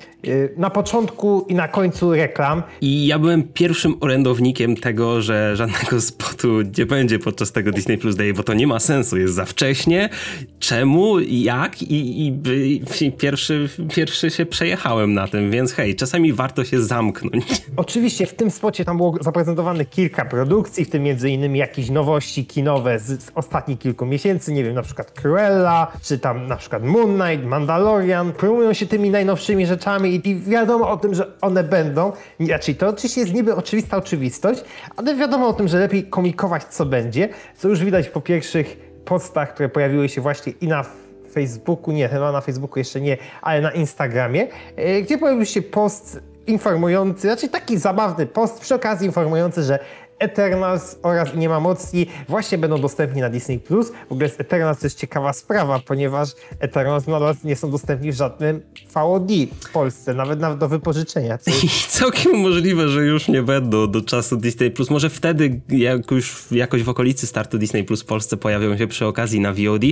na 0.58 0.70
początku 0.70 1.46
i 1.50 1.56
na 1.56 1.68
końcu 1.68 2.14
reklam. 2.14 2.64
I 2.82 3.08
ja 3.08 3.20
byłem 3.20 3.44
pierwszym 3.44 3.96
orędownikiem 4.00 4.76
tego, 4.76 5.22
że 5.22 5.56
żadnego 5.56 6.02
spotu 6.02 6.62
nie 6.78 6.86
będzie 6.86 7.20
podczas 7.20 7.52
tego 7.52 7.72
Disney 7.72 7.98
Plus 7.98 8.16
Day, 8.16 8.34
bo 8.34 8.44
to 8.44 8.54
nie 8.54 8.68
ma 8.68 8.80
sensu, 8.80 9.18
jest 9.18 9.34
za 9.34 9.46
wcześnie. 9.46 10.10
Czemu, 10.60 11.20
jak 11.20 11.82
i, 11.82 12.28
i, 12.28 12.81
pierwszy, 13.18 13.70
pierwszy 13.96 14.30
się 14.30 14.46
przejechałem 14.46 15.14
na 15.14 15.28
tym, 15.28 15.52
więc 15.52 15.74
hej, 15.74 15.96
czasami 15.96 16.34
warto 16.34 16.64
się 16.66 16.82
zamknąć. 16.82 17.46
Oczywiście 17.76 18.26
w 18.26 18.34
tym 18.34 18.52
spocie 18.52 18.86
tam 18.86 18.98
było 18.98 19.18
zaprezentowane 19.22 19.86
kilka 19.86 20.26
produkcji, 20.26 20.86
w 20.86 20.90
tym 20.90 21.04
między 21.04 21.30
innymi 21.30 21.60
jakieś 21.60 21.90
nowości 21.90 22.46
kinowe 22.46 23.00
z, 23.00 23.24
z 23.24 23.32
ostatnich 23.36 23.80
kilku 23.80 24.06
miesięcy, 24.06 24.54
nie 24.54 24.64
wiem, 24.64 24.74
na 24.74 24.82
przykład 24.82 25.12
Cruella, 25.12 25.92
czy 26.02 26.20
tam 26.20 26.48
na 26.48 26.56
przykład 26.56 26.84
Moon 26.84 27.20
Knight, 27.20 27.46
Mandalorian. 27.46 28.32
Promują 28.32 28.74
się 28.74 28.86
tymi 28.86 29.10
najnowszymi 29.10 29.66
rzeczami 29.66 30.22
i 30.24 30.36
wiadomo 30.36 30.90
o 30.90 30.98
tym, 30.98 31.16
że 31.16 31.28
one 31.42 31.64
będą. 31.64 32.12
Znaczy, 32.40 32.76
to 32.76 32.88
oczywiście 32.88 33.22
jest 33.22 33.34
niby 33.34 33.56
oczywista 33.56 33.98
oczywistość, 33.98 34.62
ale 34.98 35.16
wiadomo 35.16 35.48
o 35.48 35.54
tym, 35.54 35.68
że 35.68 35.80
lepiej 35.80 36.04
komikować 36.04 36.64
co 36.64 36.86
będzie, 36.86 37.30
co 37.58 37.68
już 37.68 37.84
widać 37.84 38.10
po 38.10 38.22
pierwszych 38.22 38.78
postach, 39.06 39.54
które 39.54 39.70
pojawiły 39.70 40.10
się 40.10 40.22
właśnie 40.22 40.54
i 40.62 40.68
na 40.68 40.86
Facebooku, 41.34 41.92
nie, 41.92 42.08
chyba 42.08 42.32
na 42.32 42.42
Facebooku 42.42 42.80
jeszcze 42.80 43.02
nie, 43.02 43.18
ale 43.42 43.62
na 43.62 43.72
Instagramie, 43.72 44.48
e, 44.76 45.02
gdzie 45.02 45.18
pojawił 45.18 45.46
się 45.46 45.62
post 45.62 46.20
informujący, 46.48 47.22
znaczy 47.22 47.50
taki 47.50 47.78
zabawny 47.78 48.26
post 48.26 48.60
przy 48.60 48.76
okazji 48.76 49.08
informujący, 49.08 49.64
że 49.64 49.80
Eternals 50.22 51.00
oraz 51.04 51.36
Nie 51.36 51.50
ma 51.50 51.60
mocni 51.60 52.06
właśnie 52.28 52.58
będą 52.58 52.82
dostępni 52.82 53.22
na 53.22 53.30
Disney+. 53.30 53.60
W 54.10 54.12
ogóle 54.12 54.30
z 54.30 54.40
Eternals 54.40 54.80
to 54.80 54.86
jest 54.86 55.00
ciekawa 55.00 55.34
sprawa, 55.34 55.80
ponieważ 55.80 56.30
Eternals 56.60 57.08
nadal 57.08 57.36
nie 57.44 57.56
są 57.56 57.72
dostępni 57.72 58.12
w 58.12 58.16
żadnym 58.16 58.62
VOD 58.94 59.32
w 59.62 59.72
Polsce, 59.72 60.14
nawet, 60.14 60.40
nawet 60.40 60.60
do 60.60 60.68
wypożyczenia. 60.68 61.38
I 61.64 61.70
całkiem 61.88 62.36
możliwe, 62.36 62.88
że 62.88 63.06
już 63.06 63.28
nie 63.28 63.44
będą 63.44 63.92
do 63.92 64.02
czasu 64.02 64.38
Disney+. 64.38 64.72
Może 64.90 65.10
wtedy 65.10 65.62
jak 65.70 66.12
już 66.12 66.52
jakoś 66.52 66.84
w 66.84 66.90
okolicy 66.90 67.28
startu 67.28 67.58
Disney 67.58 67.84
Plus 67.84 68.02
w 68.02 68.06
Polsce 68.06 68.38
pojawią 68.38 68.78
się 68.78 68.88
przy 68.88 69.06
okazji 69.06 69.40
na 69.40 69.54
VOD, 69.54 69.84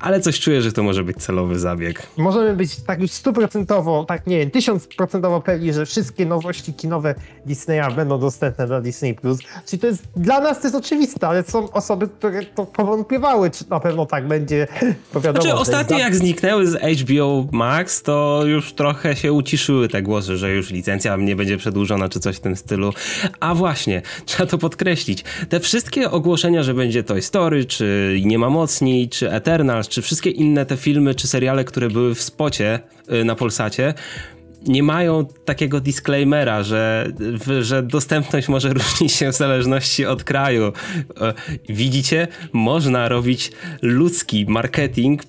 ale 0.00 0.20
coś 0.20 0.40
czuję, 0.40 0.62
że 0.62 0.72
to 0.72 0.82
może 0.82 1.04
być 1.04 1.16
celowy 1.16 1.58
zabieg. 1.58 2.06
Możemy 2.16 2.56
być 2.56 2.76
tak 2.76 3.00
już 3.00 3.10
stuprocentowo, 3.10 4.04
tak 4.04 4.26
nie 4.26 4.38
wiem, 4.38 4.50
tysiącprocentowo 4.50 5.40
pewni, 5.40 5.72
że 5.72 5.86
wszystkie 5.86 6.26
nowości 6.26 6.74
kinowe 6.74 7.14
Disneya 7.46 7.94
będą 7.96 8.18
dostępne 8.18 8.66
na 8.66 8.80
Disney+. 8.80 9.14
Plus. 9.14 9.38
Czyli 9.76 9.80
to 9.80 9.86
jest, 9.86 10.02
dla 10.16 10.40
nas 10.40 10.60
to 10.60 10.66
jest 10.66 10.76
oczywiste, 10.76 11.28
ale 11.28 11.42
są 11.42 11.72
osoby, 11.72 12.08
które 12.08 12.44
to 12.44 12.66
powątpiewały, 12.66 13.50
czy 13.50 13.64
na 13.70 13.80
pewno 13.80 14.06
tak 14.06 14.28
będzie. 14.28 14.66
Bo 15.14 15.20
wiadomo, 15.20 15.42
znaczy, 15.42 15.60
ostatnio 15.60 15.98
jak 15.98 16.16
zniknęły 16.16 16.66
z 16.66 17.00
HBO 17.00 17.46
Max, 17.52 18.02
to 18.02 18.42
już 18.46 18.72
trochę 18.72 19.16
się 19.16 19.32
uciszyły 19.32 19.88
te 19.88 20.02
głosy, 20.02 20.36
że 20.36 20.52
już 20.52 20.70
licencja 20.70 21.16
nie 21.16 21.36
będzie 21.36 21.56
przedłużona, 21.56 22.08
czy 22.08 22.20
coś 22.20 22.36
w 22.36 22.40
tym 22.40 22.56
stylu. 22.56 22.92
A 23.40 23.54
właśnie, 23.54 24.02
trzeba 24.26 24.50
to 24.50 24.58
podkreślić. 24.58 25.24
Te 25.48 25.60
wszystkie 25.60 26.10
ogłoszenia, 26.10 26.62
że 26.62 26.74
będzie 26.74 27.04
Toy 27.04 27.22
Story, 27.22 27.64
czy 27.64 28.20
Nie 28.24 28.38
ma 28.38 28.50
mocni, 28.50 29.08
czy 29.08 29.32
Eternals, 29.32 29.88
czy 29.88 30.02
wszystkie 30.02 30.30
inne 30.30 30.66
te 30.66 30.76
filmy, 30.76 31.14
czy 31.14 31.28
seriale, 31.28 31.64
które 31.64 31.88
były 31.88 32.14
w 32.14 32.22
spocie 32.22 32.80
y, 33.12 33.24
na 33.24 33.34
Polsacie, 33.34 33.94
nie 34.66 34.82
mają 34.82 35.26
takiego 35.44 35.80
disclaimera, 35.80 36.62
że, 36.62 37.12
że 37.60 37.82
dostępność 37.82 38.48
może 38.48 38.72
różnić 38.78 39.12
się 39.12 39.32
w 39.32 39.36
zależności 39.36 40.06
od 40.06 40.24
kraju. 40.24 40.72
E, 41.20 41.34
widzicie, 41.68 42.28
można 42.52 43.08
robić 43.08 43.52
ludzki 43.82 44.46
marketing 44.48 45.22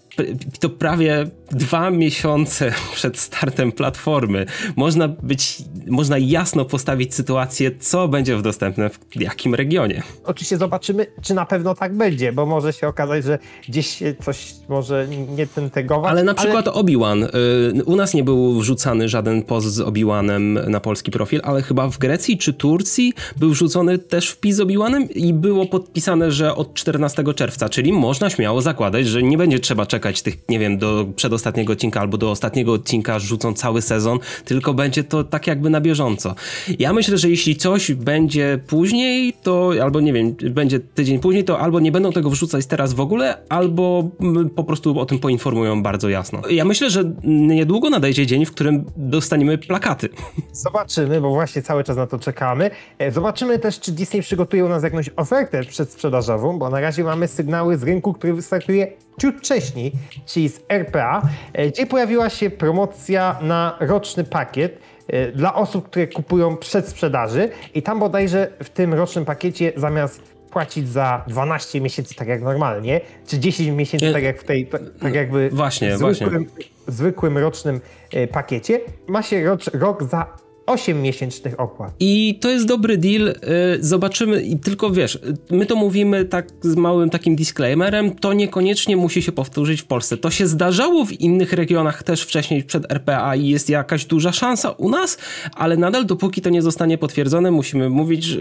to 0.59 0.69
prawie 0.69 1.27
dwa 1.51 1.91
miesiące 1.91 2.74
przed 2.95 3.19
startem 3.19 3.71
platformy. 3.71 4.45
Można 4.75 5.07
być, 5.07 5.57
można 5.88 6.17
jasno 6.17 6.65
postawić 6.65 7.15
sytuację, 7.15 7.71
co 7.79 8.07
będzie 8.07 8.38
w 8.38 8.41
dostępne 8.41 8.89
w 8.89 9.21
jakim 9.21 9.55
regionie. 9.55 10.03
Oczywiście 10.24 10.57
zobaczymy, 10.57 11.05
czy 11.21 11.33
na 11.33 11.45
pewno 11.45 11.75
tak 11.75 11.95
będzie, 11.95 12.31
bo 12.33 12.45
może 12.45 12.74
się 12.74 12.88
okazać, 12.88 13.24
że 13.24 13.39
gdzieś 13.67 14.00
coś 14.25 14.53
może 14.69 15.07
nie 15.36 15.47
ten 15.47 15.69
tegować. 15.69 16.12
Ale 16.12 16.24
na 16.24 16.33
przykład 16.33 16.67
ale... 16.67 16.77
Obi-Wan. 16.77 17.24
Y, 17.24 17.83
u 17.86 17.95
nas 17.95 18.13
nie 18.13 18.24
był 18.24 18.59
wrzucany 18.59 19.09
żaden 19.09 19.43
post 19.43 19.67
z 19.67 19.79
Obi-Wanem 19.79 20.69
na 20.69 20.79
polski 20.79 21.12
profil, 21.12 21.41
ale 21.43 21.62
chyba 21.62 21.89
w 21.89 21.97
Grecji 21.97 22.38
czy 22.38 22.53
Turcji 22.53 23.13
był 23.38 23.50
wrzucony 23.50 23.97
też 23.97 24.29
wpis 24.29 24.55
z 24.55 24.59
Obi-Wanem 24.59 25.12
i 25.12 25.33
było 25.33 25.65
podpisane, 25.65 26.31
że 26.31 26.55
od 26.55 26.74
14 26.74 27.24
czerwca, 27.36 27.69
czyli 27.69 27.93
można 27.93 28.29
śmiało 28.29 28.62
zakładać, 28.62 29.07
że 29.07 29.24
nie 29.24 29.38
będzie 29.38 29.59
trzeba 29.59 29.86
czekać 29.86 30.06
tych, 30.13 30.49
nie 30.49 30.59
wiem, 30.59 30.77
do 30.77 31.05
przedostatniego 31.15 31.73
odcinka 31.73 31.99
albo 31.99 32.17
do 32.17 32.31
ostatniego 32.31 32.73
odcinka 32.73 33.19
rzucą 33.19 33.53
cały 33.53 33.81
sezon, 33.81 34.19
tylko 34.45 34.73
będzie 34.73 35.03
to 35.03 35.23
tak 35.23 35.47
jakby 35.47 35.69
na 35.69 35.81
bieżąco. 35.81 36.35
Ja 36.79 36.93
myślę, 36.93 37.17
że 37.17 37.29
jeśli 37.29 37.55
coś 37.55 37.91
będzie 37.91 38.59
później, 38.67 39.33
to 39.43 39.71
albo 39.81 39.99
nie 39.99 40.13
wiem, 40.13 40.35
będzie 40.49 40.79
tydzień 40.79 41.19
później, 41.19 41.43
to 41.43 41.59
albo 41.59 41.79
nie 41.79 41.91
będą 41.91 42.11
tego 42.11 42.29
wrzucać 42.29 42.65
teraz 42.65 42.93
w 42.93 42.99
ogóle, 42.99 43.37
albo 43.49 44.09
mm, 44.21 44.49
po 44.49 44.63
prostu 44.63 44.99
o 44.99 45.05
tym 45.05 45.19
poinformują 45.19 45.83
bardzo 45.83 46.09
jasno. 46.09 46.41
Ja 46.49 46.65
myślę, 46.65 46.89
że 46.89 47.11
niedługo 47.23 47.89
nadejdzie 47.89 48.25
dzień, 48.25 48.45
w 48.45 48.51
którym 48.51 48.85
dostaniemy 48.97 49.57
plakaty. 49.57 50.09
Zobaczymy, 50.51 51.21
bo 51.21 51.29
właśnie 51.29 51.61
cały 51.61 51.83
czas 51.83 51.97
na 51.97 52.07
to 52.07 52.19
czekamy. 52.19 52.71
E, 52.99 53.11
zobaczymy 53.11 53.59
też, 53.59 53.79
czy 53.79 53.91
Disney 53.91 54.21
przygotuje 54.21 54.65
u 54.65 54.69
nas 54.69 54.83
jakąś 54.83 55.09
ofertę 55.15 55.63
przedsprzedażową, 55.63 56.59
bo 56.59 56.69
na 56.69 56.79
razie 56.79 57.03
mamy 57.03 57.27
sygnały 57.27 57.77
z 57.77 57.83
rynku, 57.83 58.13
który 58.13 58.33
wystartuje 58.33 58.93
ciut 59.21 59.35
wcześniej, 59.35 59.91
czyli 60.25 60.50
z 60.50 60.60
RPA, 60.70 61.22
e, 61.54 61.68
gdzie 61.68 61.86
pojawiła 61.86 62.30
się 62.30 62.50
promocja 62.50 63.39
na 63.42 63.77
roczny 63.80 64.24
pakiet 64.24 64.80
e, 65.08 65.32
dla 65.32 65.56
osób, 65.56 65.89
które 65.89 66.08
kupują 66.08 66.58
przed 66.58 66.88
sprzedaży 66.88 67.50
i 67.74 67.82
tam 67.82 68.00
bodajże 68.00 68.48
w 68.63 68.70
tym 68.70 68.94
rocznym 68.94 69.25
pakiecie 69.25 69.74
zamiast 69.75 70.22
płacić 70.51 70.89
za 70.89 71.24
12 71.27 71.82
miesięcy 71.82 72.16
tak 72.16 72.27
jak 72.27 72.42
normalnie, 72.42 73.01
czy 73.27 73.39
10 73.39 73.70
miesięcy 73.70 74.13
tak 74.13 74.24
jak 74.24 74.39
w 74.42 74.44
tej, 74.44 74.70
tak 75.01 75.13
jakby 75.13 75.50
właśnie, 75.50 75.98
zwykłym, 75.98 76.46
właśnie. 76.46 76.66
zwykłym 76.88 77.38
rocznym 77.38 77.82
e, 78.13 78.27
pakiecie, 78.27 78.80
ma 79.08 79.22
się 79.22 79.44
rok, 79.44 79.60
rok 79.74 80.04
za 80.04 80.25
8 80.67 81.01
miesięcznych 81.01 81.59
opłat. 81.59 81.93
I 82.00 82.39
to 82.41 82.50
jest 82.50 82.65
dobry 82.65 82.97
deal. 82.97 83.27
Y, 83.27 83.33
zobaczymy, 83.79 84.41
i 84.41 84.59
tylko 84.59 84.91
wiesz, 84.91 85.19
my 85.51 85.65
to 85.65 85.75
mówimy 85.75 86.25
tak 86.25 86.47
z 86.62 86.75
małym 86.75 87.09
takim 87.09 87.36
disclaimerem, 87.36 88.15
to 88.15 88.33
niekoniecznie 88.33 88.97
musi 88.97 89.21
się 89.21 89.31
powtórzyć 89.31 89.81
w 89.81 89.86
Polsce. 89.86 90.17
To 90.17 90.31
się 90.31 90.47
zdarzało 90.47 91.05
w 91.05 91.12
innych 91.12 91.53
regionach 91.53 92.03
też 92.03 92.21
wcześniej 92.21 92.63
przed 92.63 92.91
RPA 92.91 93.36
i 93.36 93.47
jest 93.47 93.69
jakaś 93.69 94.05
duża 94.05 94.31
szansa 94.31 94.71
u 94.71 94.89
nas, 94.89 95.17
ale 95.55 95.77
nadal 95.77 96.05
dopóki 96.05 96.41
to 96.41 96.50
nie 96.50 96.62
zostanie 96.62 96.97
potwierdzone, 96.97 97.51
musimy 97.51 97.89
mówić, 97.89 98.24
że, 98.24 98.39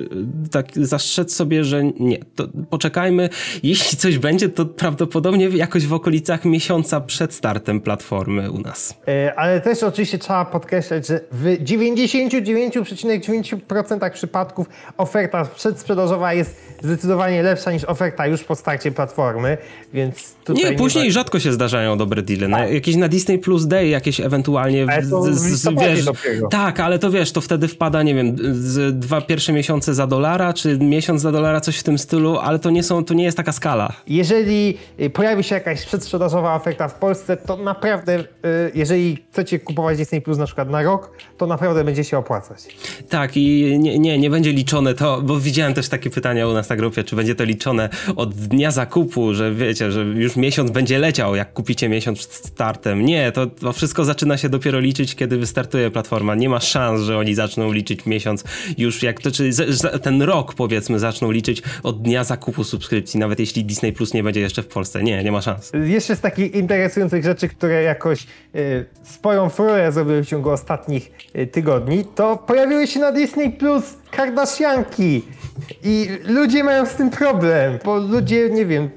tak 0.51 0.67
zastrzec 0.75 1.35
sobie, 1.35 1.65
że 1.65 1.85
nie, 1.85 2.19
to 2.35 2.49
poczekajmy. 2.71 3.29
Jeśli 3.63 3.99
coś 3.99 4.19
będzie, 4.19 4.49
to 4.49 4.67
prawdopodobnie 4.67 5.49
jakoś 5.49 5.87
w 5.87 5.93
okolicach 5.93 6.45
miesiąca 6.45 7.01
przed 7.01 7.35
startem 7.35 7.81
platformy 7.81 8.51
u 8.51 8.59
nas. 8.59 8.95
E, 9.09 9.35
ale 9.35 9.61
też 9.61 9.83
oczywiście 9.83 10.19
trzeba 10.19 10.45
podkreślać, 10.45 11.07
że 11.07 11.21
w 11.33 11.57
90 11.61 12.16
99,9% 12.25 14.11
przypadków 14.11 14.67
oferta 14.97 15.45
przedsprzedażowa 15.45 16.33
jest 16.33 16.57
zdecydowanie 16.83 17.43
lepsza 17.43 17.73
niż 17.73 17.85
oferta 17.85 18.27
już 18.27 18.45
po 18.45 18.57
starcie 18.57 18.93
platformy, 18.93 19.59
więc 19.95 20.35
tutaj... 20.45 20.65
Nie, 20.65 20.73
później 20.73 21.05
nie 21.05 21.13
rzadko 21.13 21.41
się 21.41 21.53
zdarzają 21.53 21.99
dobre 21.99 22.23
deale. 22.23 22.49
Na, 22.49 22.59
tak. 22.59 22.73
jakieś 22.73 22.97
na 22.97 23.09
Disney 23.09 23.39
Plus 23.39 23.67
Day 23.67 23.89
jakieś 23.89 24.21
ewentualnie... 24.21 24.87
Ale 24.89 25.03
to 25.03 25.23
z, 25.23 25.39
z, 25.39 25.69
wiesz, 25.81 26.05
tak, 26.51 26.81
ale 26.81 26.99
to 26.99 27.11
wiesz, 27.11 27.33
to 27.33 27.41
wtedy 27.41 27.69
wpada, 27.69 28.03
nie 28.03 28.15
wiem, 28.15 28.37
z 28.53 28.99
dwa 28.99 29.21
pierwsze 29.21 29.53
miesiące 29.53 29.95
za 29.95 30.07
dolara, 30.07 30.53
czy 30.53 30.79
miesiąc 30.79 31.23
za 31.23 31.33
dolara, 31.33 31.61
coś 31.61 31.79
w 31.79 31.83
tym 31.83 31.99
stylu, 31.99 32.39
ale 32.39 32.59
to 32.59 32.71
nie, 32.71 32.83
są, 32.83 33.05
to 33.05 33.15
nie 33.15 33.25
jest 33.25 33.37
taka 33.37 33.53
skala. 33.53 33.93
Jeżeli 34.07 34.79
y, 35.01 35.11
pojawi 35.11 35.45
się 35.45 35.55
jakaś 35.55 35.87
przedsprzedażowa 35.87 36.55
oferta 36.55 36.89
w 36.89 36.95
Polsce, 36.95 37.37
to 37.37 37.57
naprawdę, 37.57 38.19
y, 38.19 38.25
jeżeli 38.75 39.25
chcecie 39.33 39.59
kupować 39.59 39.97
Disney 39.97 40.21
Plus 40.21 40.39
na 40.39 40.47
przykład 40.47 40.71
na 40.71 40.83
rok, 40.83 41.11
to 41.37 41.47
naprawdę 41.47 41.85
będzie 41.85 42.05
się 42.07 42.19
opłacać. 42.19 42.67
Tak 43.09 43.37
i 43.37 43.77
nie, 43.79 43.99
nie, 43.99 44.19
nie 44.19 44.31
będzie 44.31 44.53
liczone 44.53 44.95
to, 44.95 45.23
bo 45.23 45.41
widziałem 45.41 45.75
też 45.75 45.89
takie 45.89 46.11
pytania 46.11 46.49
u 46.49 46.53
nas 46.53 46.69
na 46.69 46.77
grupie, 46.77 47.05
czy 47.05 47.17
będzie 47.17 47.35
to 47.35 47.45
liczone 47.45 47.89
od 48.17 48.35
dnia 48.35 48.71
zakupu, 48.71 49.35
że 49.35 49.55
wiecie, 49.55 49.93
że 49.93 50.01
już 50.01 50.37
miesiąc 50.37 50.71
będzie 50.71 50.99
leciał, 50.99 51.37
jak 51.37 51.53
kupicie 51.53 51.89
miesiąc 51.89 52.19
przed 52.19 52.33
startem. 52.33 53.05
Nie, 53.05 53.33
to, 53.33 53.47
to 53.47 53.73
wszystko 53.73 54.05
zaczyna 54.05 54.37
się 54.37 54.49
dopiero 54.49 54.81
liczyć, 54.81 55.15
kiedy 55.15 55.39
wystartuje 55.39 55.91
platforma. 55.91 56.35
Nie 56.35 56.49
ma 56.49 56.61
szans, 56.61 57.01
że 57.01 57.19
oni 57.19 57.35
zaczną 57.35 57.73
liczyć 57.73 58.07
miesiąc 58.07 58.45
już 58.79 59.03
jak 59.03 59.21
to, 59.21 59.31
czyli 59.31 59.51
ten 60.03 60.23
rok 60.23 60.55
powiedzmy 60.55 60.99
zaczną 60.99 61.31
liczyć 61.31 61.63
od 61.83 62.03
dnia 62.03 62.25
zakupu 62.25 62.65
subskrypcji, 62.65 63.21
nawet 63.21 63.41
jeśli 63.41 63.65
Disney 63.65 63.93
Plus 63.93 64.15
nie 64.15 64.23
będzie 64.23 64.41
jeszcze 64.41 64.63
w 64.63 64.67
Polsce. 64.67 65.03
Nie, 65.03 65.25
nie 65.25 65.33
ma 65.33 65.43
szans. 65.43 65.73
Jeszcze 65.85 66.17
z 66.17 66.21
takich 66.21 66.55
interesujących 66.55 67.25
rzeczy, 67.25 67.49
które 67.49 67.83
jakoś 67.83 68.27
y, 68.55 68.85
swoją 69.03 69.49
furorę 69.49 69.93
zrobiły 69.93 70.23
w 70.23 70.27
ciągu 70.27 70.51
ostatnich 70.51 71.13
y, 71.37 71.47
tygodni, 71.47 71.96
to 72.05 72.37
pojawiły 72.37 72.87
się 72.87 73.01
na 73.01 73.13
Disney 73.13 73.51
Plus 73.51 73.95
Kardashianki. 74.11 75.23
I 75.85 76.09
ludzie 76.25 76.65
mają 76.65 76.87
z 76.87 76.95
tym 76.95 77.11
problem, 77.11 77.79
bo 77.85 77.99
ludzie, 77.99 78.51
nie 78.51 78.67
wiem, 78.67 78.91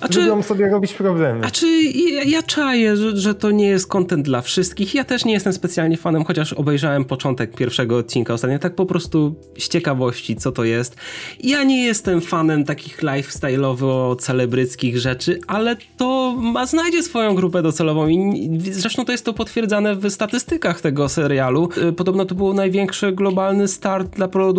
a 0.00 0.08
czy, 0.08 0.20
lubią 0.20 0.42
sobie 0.42 0.68
robić 0.68 0.92
problemy. 0.92 1.46
A 1.46 1.50
czy 1.50 1.66
ja, 1.82 2.22
ja 2.22 2.42
czaję, 2.42 2.96
że, 2.96 3.16
że 3.16 3.34
to 3.34 3.50
nie 3.50 3.68
jest 3.68 3.86
content 3.86 4.24
dla 4.24 4.40
wszystkich. 4.40 4.94
Ja 4.94 5.04
też 5.04 5.24
nie 5.24 5.32
jestem 5.32 5.52
specjalnie 5.52 5.96
fanem, 5.96 6.24
chociaż 6.24 6.52
obejrzałem 6.52 7.04
początek 7.04 7.56
pierwszego 7.56 7.96
odcinka 7.96 8.34
ostatnio, 8.34 8.58
tak 8.58 8.74
po 8.74 8.86
prostu 8.86 9.34
z 9.58 9.68
ciekawości, 9.68 10.36
co 10.36 10.52
to 10.52 10.64
jest. 10.64 10.96
Ja 11.40 11.62
nie 11.62 11.84
jestem 11.84 12.20
fanem 12.20 12.64
takich 12.64 13.02
lifestyle'owo-celebryckich 13.02 14.96
rzeczy, 14.96 15.40
ale 15.46 15.76
to 15.96 16.34
ma, 16.38 16.66
znajdzie 16.66 17.02
swoją 17.02 17.34
grupę 17.34 17.62
docelową 17.62 18.08
i 18.08 18.60
zresztą 18.70 19.04
to 19.04 19.12
jest 19.12 19.24
to 19.24 19.32
potwierdzane 19.32 19.96
w 19.96 20.10
statystykach 20.10 20.80
tego 20.80 21.08
serialu. 21.08 21.68
Y, 21.88 21.92
podobno 21.92 22.24
to 22.24 22.34
był 22.34 22.54
największy 22.54 23.12
globalny 23.12 23.68
start 23.68 24.16
dla 24.16 24.28
produkcji 24.28 24.55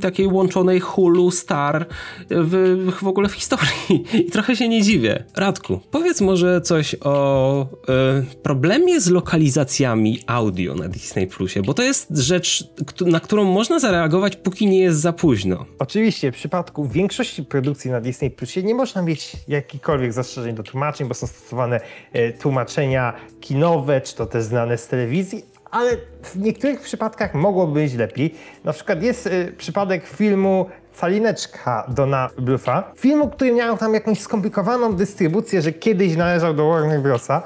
takiej 0.00 0.26
łączonej 0.26 0.80
Hulu 0.80 1.30
Star 1.30 1.86
w, 2.30 2.86
w 3.02 3.06
ogóle 3.06 3.28
w 3.28 3.32
historii. 3.32 4.04
I 4.14 4.24
trochę 4.24 4.56
się 4.56 4.68
nie 4.68 4.82
dziwię. 4.82 5.24
Radku, 5.36 5.80
powiedz 5.90 6.20
może 6.20 6.60
coś 6.60 6.96
o 7.00 7.62
y, 7.62 8.36
problemie 8.42 9.00
z 9.00 9.10
lokalizacjami 9.10 10.18
audio 10.26 10.74
na 10.74 10.88
Disney 10.88 11.26
Plusie, 11.26 11.62
bo 11.62 11.74
to 11.74 11.82
jest 11.82 12.08
rzecz, 12.10 12.64
na 13.00 13.20
którą 13.20 13.44
można 13.44 13.78
zareagować, 13.78 14.36
póki 14.36 14.66
nie 14.66 14.78
jest 14.78 15.00
za 15.00 15.12
późno. 15.12 15.66
Oczywiście, 15.78 16.32
w 16.32 16.34
przypadku 16.34 16.88
większości 16.88 17.44
produkcji 17.44 17.90
na 17.90 18.00
Disney 18.00 18.30
Plusie 18.30 18.62
nie 18.62 18.74
można 18.74 19.02
mieć 19.02 19.32
jakichkolwiek 19.48 20.12
zastrzeżeń 20.12 20.54
do 20.54 20.62
tłumaczeń, 20.62 21.08
bo 21.08 21.14
są 21.14 21.26
stosowane 21.26 21.80
y, 22.16 22.32
tłumaczenia 22.40 23.12
kinowe, 23.40 24.00
czy 24.00 24.16
to 24.16 24.26
też 24.26 24.44
znane 24.44 24.78
z 24.78 24.86
telewizji, 24.86 25.51
ale 25.72 25.96
w 26.22 26.38
niektórych 26.38 26.80
przypadkach 26.80 27.34
mogłoby 27.34 27.80
być 27.80 27.94
lepiej. 27.94 28.34
Na 28.64 28.72
przykład 28.72 29.02
jest 29.02 29.26
y, 29.26 29.54
przypadek 29.58 30.06
filmu 30.06 30.66
Calineczka 31.00 31.86
Dona 31.88 32.30
Bluffa. 32.38 32.92
Filmu, 32.96 33.30
który 33.30 33.52
miał 33.52 33.76
tam 33.76 33.94
jakąś 33.94 34.20
skomplikowaną 34.20 34.92
dystrybucję, 34.92 35.62
że 35.62 35.72
kiedyś 35.72 36.16
należał 36.16 36.54
do 36.54 36.68
Warner 36.68 37.00
Brosa 37.00 37.42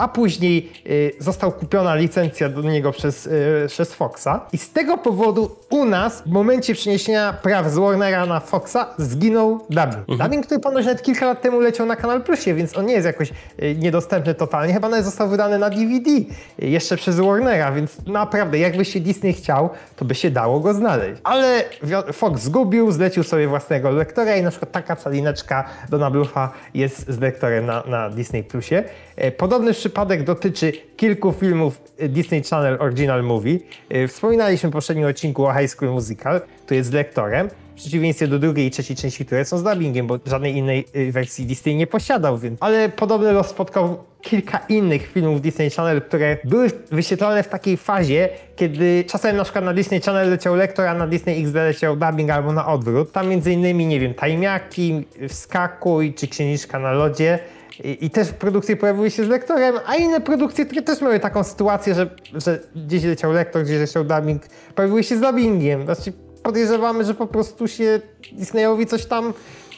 a 0.00 0.08
później 0.08 0.72
y, 0.86 1.12
został 1.18 1.52
kupiona 1.52 1.94
licencja 1.94 2.48
do 2.48 2.62
niego 2.62 2.92
przez, 2.92 3.26
y, 3.26 3.64
przez 3.68 3.94
Foxa. 3.94 4.40
I 4.52 4.58
z 4.58 4.70
tego 4.70 4.98
powodu 4.98 5.56
u 5.70 5.84
nas 5.84 6.22
w 6.22 6.26
momencie 6.26 6.74
przeniesienia 6.74 7.32
praw 7.32 7.70
z 7.70 7.78
Warnera 7.78 8.26
na 8.26 8.40
Foxa 8.40 8.86
zginął 8.98 9.58
dubbing. 9.70 10.08
Mhm. 10.08 10.18
Dubbing, 10.18 10.46
który 10.46 10.60
ponoć 10.60 10.86
nawet 10.86 11.02
kilka 11.02 11.26
lat 11.26 11.42
temu 11.42 11.60
leciał 11.60 11.86
na 11.86 11.96
Kanal 11.96 12.22
Plusie, 12.22 12.54
więc 12.54 12.78
on 12.78 12.86
nie 12.86 12.92
jest 12.92 13.06
jakoś 13.06 13.30
y, 13.62 13.76
niedostępny 13.78 14.34
totalnie. 14.34 14.74
Chyba 14.74 14.88
nawet 14.88 15.04
został 15.04 15.28
wydany 15.28 15.58
na 15.58 15.70
DVD 15.70 16.10
jeszcze 16.58 16.96
przez 16.96 17.20
Warnera, 17.20 17.72
więc 17.72 18.06
naprawdę 18.06 18.58
jakby 18.58 18.84
się 18.84 19.00
Disney 19.00 19.32
chciał, 19.32 19.70
to 19.96 20.04
by 20.04 20.14
się 20.14 20.30
dało 20.30 20.60
go 20.60 20.74
znaleźć. 20.74 21.20
Ale 21.24 21.64
Fox 22.12 22.42
zgubił, 22.42 22.92
zlecił 22.92 23.22
sobie 23.22 23.48
własnego 23.48 23.90
lektora 23.90 24.36
i 24.36 24.42
na 24.42 24.50
przykład 24.50 24.72
taka 24.72 24.96
calineczka 24.96 25.64
Dona 25.88 26.10
Bluffa 26.10 26.52
jest 26.74 27.10
z 27.10 27.20
lektorem 27.20 27.66
na, 27.66 27.82
na 27.86 28.10
Disney 28.10 28.44
Plusie. 28.44 28.84
E, 29.16 29.30
podobny 29.30 29.74
przypadek 29.90 30.24
dotyczy 30.24 30.72
kilku 30.96 31.32
filmów 31.32 31.82
Disney 32.08 32.42
Channel 32.42 32.76
Original 32.80 33.22
Movie. 33.22 33.58
E, 33.88 34.08
wspominaliśmy 34.08 34.70
w 34.70 34.72
poprzednim 34.72 35.06
odcinku 35.06 35.46
o 35.46 35.52
High 35.52 35.70
School 35.70 35.92
Musical, 35.92 36.40
to 36.66 36.74
jest 36.74 36.92
lektorem, 36.92 37.48
w 37.48 37.74
przeciwieństwie 37.74 38.28
do 38.28 38.38
drugiej 38.38 38.66
i 38.66 38.70
trzeciej 38.70 38.96
części, 38.96 39.26
które 39.26 39.44
są 39.44 39.58
z 39.58 39.62
dubbingiem, 39.62 40.06
bo 40.06 40.18
żadnej 40.26 40.56
innej 40.56 40.84
e, 40.94 41.12
wersji 41.12 41.46
Disney 41.46 41.76
nie 41.76 41.86
posiadał, 41.86 42.38
więc... 42.38 42.62
Ale 42.62 42.88
podobny 42.88 43.32
los 43.32 43.46
spotkał 43.46 44.04
kilka 44.20 44.58
innych 44.68 45.06
filmów 45.06 45.40
Disney 45.40 45.70
Channel, 45.70 46.02
które 46.02 46.36
były 46.44 46.70
wyświetlane 46.90 47.42
w 47.42 47.48
takiej 47.48 47.76
fazie, 47.76 48.28
kiedy 48.56 49.04
czasem 49.04 49.36
na 49.36 49.44
przykład 49.44 49.64
na 49.64 49.74
Disney 49.74 50.00
Channel 50.00 50.30
leciał 50.30 50.54
lektor, 50.54 50.86
a 50.86 50.94
na 50.94 51.06
Disney 51.06 51.42
XD 51.42 51.54
leciał 51.54 51.96
dubbing 51.96 52.30
albo 52.30 52.52
na 52.52 52.66
odwrót. 52.66 53.12
Tam 53.12 53.28
między 53.28 53.52
innymi, 53.52 53.86
nie 53.86 54.00
wiem, 54.00 54.14
Tajmiaki, 54.14 55.04
Wskakuj 55.28 56.14
czy 56.14 56.28
Księżniczka 56.28 56.78
na 56.78 56.92
lodzie. 56.92 57.38
I, 57.84 58.04
I, 58.06 58.10
też 58.10 58.28
produkcje 58.28 58.76
pojawiły 58.76 59.10
się 59.10 59.24
z 59.24 59.28
lektorem, 59.28 59.74
a 59.86 59.96
inne 59.96 60.20
produkcje, 60.20 60.66
które 60.66 60.82
też 60.82 61.00
miały 61.00 61.20
taką 61.20 61.44
sytuację, 61.44 61.94
że, 61.94 62.10
że 62.34 62.60
gdzieś 62.76 63.04
leciał 63.04 63.32
lektor, 63.32 63.64
gdzieś 63.64 63.78
leciał 63.78 64.04
dubbing, 64.04 64.42
pojawiły 64.74 65.04
się 65.04 65.16
z 65.16 65.20
dubbingiem. 65.20 65.84
Znaczy 65.84 66.12
podejrzewamy, 66.42 67.04
że 67.04 67.14
po 67.14 67.26
prostu 67.26 67.68
się 67.68 68.00
Disneyowi 68.32 68.86
coś 68.86 69.06
tam 69.06 69.32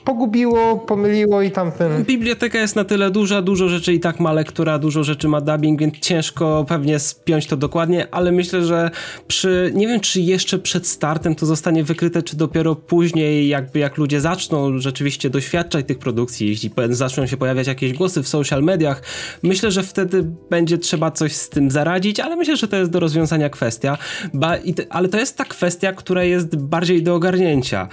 pogubiło, 0.04 0.76
pomyliło 0.76 1.42
i 1.42 1.50
tamten... 1.50 2.04
Biblioteka 2.04 2.58
jest 2.58 2.76
na 2.76 2.84
tyle 2.84 3.10
duża, 3.10 3.42
dużo 3.42 3.68
rzeczy 3.68 3.92
i 3.92 4.00
tak 4.00 4.20
ma 4.20 4.32
lektura, 4.32 4.78
dużo 4.78 5.04
rzeczy 5.04 5.28
ma 5.28 5.40
dubbing, 5.40 5.80
więc 5.80 5.98
ciężko 5.98 6.64
pewnie 6.68 6.98
spiąć 6.98 7.46
to 7.46 7.56
dokładnie, 7.56 8.14
ale 8.14 8.32
myślę, 8.32 8.64
że 8.64 8.90
przy, 9.26 9.72
nie 9.74 9.86
wiem 9.88 10.00
czy 10.00 10.20
jeszcze 10.20 10.58
przed 10.58 10.86
startem 10.86 11.34
to 11.34 11.46
zostanie 11.46 11.84
wykryte, 11.84 12.22
czy 12.22 12.36
dopiero 12.36 12.76
później 12.76 13.48
jakby 13.48 13.78
jak 13.78 13.96
ludzie 13.98 14.20
zaczną 14.20 14.78
rzeczywiście 14.78 15.30
doświadczać 15.30 15.86
tych 15.86 15.98
produkcji, 15.98 16.48
jeśli 16.48 16.70
zaczną 16.90 17.26
się 17.26 17.36
pojawiać 17.36 17.66
jakieś 17.66 17.92
głosy 17.92 18.22
w 18.22 18.28
social 18.28 18.62
mediach, 18.62 19.02
myślę, 19.42 19.70
że 19.70 19.82
wtedy 19.82 20.30
będzie 20.50 20.78
trzeba 20.78 21.10
coś 21.10 21.32
z 21.32 21.48
tym 21.48 21.70
zaradzić, 21.70 22.20
ale 22.20 22.36
myślę, 22.36 22.56
że 22.56 22.68
to 22.68 22.76
jest 22.76 22.90
do 22.90 23.00
rozwiązania 23.00 23.50
kwestia, 23.50 23.98
ba, 24.34 24.56
ale 24.90 25.08
to 25.08 25.18
jest 25.18 25.36
ta 25.36 25.44
kwestia, 25.44 25.92
która 25.92 26.24
jest 26.24 26.56
bardziej 26.56 27.02
do 27.02 27.14
ogarnięcia. 27.14 27.88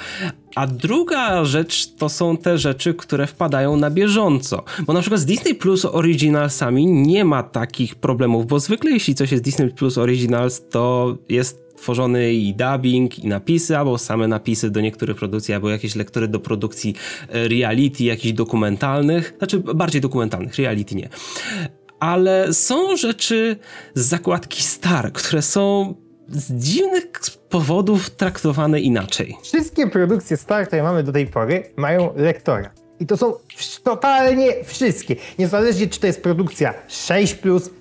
A 0.55 0.67
druga 0.67 1.45
rzecz 1.45 1.95
to 1.95 2.09
są 2.09 2.38
te 2.38 2.57
rzeczy, 2.57 2.93
które 2.93 3.27
wpadają 3.27 3.75
na 3.75 3.89
bieżąco. 3.89 4.63
Bo 4.85 4.93
na 4.93 5.01
przykład 5.01 5.21
z 5.21 5.25
Disney 5.25 5.55
Plus 5.55 5.85
Originalsami 5.85 6.85
nie 6.85 7.25
ma 7.25 7.43
takich 7.43 7.95
problemów, 7.95 8.47
bo 8.47 8.59
zwykle 8.59 8.91
jeśli 8.91 9.15
coś 9.15 9.31
jest 9.31 9.43
Disney 9.43 9.69
Plus 9.69 9.97
Originals, 9.97 10.69
to 10.69 11.17
jest 11.29 11.69
tworzony 11.77 12.33
i 12.33 12.53
dubbing, 12.53 13.19
i 13.19 13.27
napisy, 13.27 13.77
albo 13.77 13.97
same 13.97 14.27
napisy 14.27 14.71
do 14.71 14.81
niektórych 14.81 15.17
produkcji, 15.17 15.53
albo 15.53 15.69
jakieś 15.69 15.95
lektury 15.95 16.27
do 16.27 16.39
produkcji 16.39 16.95
e, 17.29 17.47
reality, 17.47 18.03
jakichś 18.03 18.33
dokumentalnych, 18.33 19.33
znaczy 19.38 19.59
bardziej 19.59 20.01
dokumentalnych, 20.01 20.55
reality 20.55 20.95
nie. 20.95 21.09
Ale 21.99 22.53
są 22.53 22.97
rzeczy 22.97 23.55
z 23.93 24.05
zakładki 24.05 24.63
Star, 24.63 25.13
które 25.13 25.41
są 25.41 25.95
z 26.31 26.53
dziwnych 26.53 27.05
powodów 27.49 28.09
traktowane 28.09 28.79
inaczej. 28.79 29.37
Wszystkie 29.43 29.87
produkcje 29.87 30.37
Star, 30.37 30.67
które 30.67 30.83
mamy 30.83 31.03
do 31.03 31.11
tej 31.11 31.27
pory, 31.27 31.63
mają 31.75 32.13
lektora. 32.15 32.71
I 32.99 33.05
to 33.05 33.17
są 33.17 33.33
totalnie 33.83 34.63
wszystkie. 34.63 35.15
Niezależnie 35.39 35.87
czy 35.87 35.99
to 35.99 36.07
jest 36.07 36.23
produkcja 36.23 36.73
6, 36.87 37.35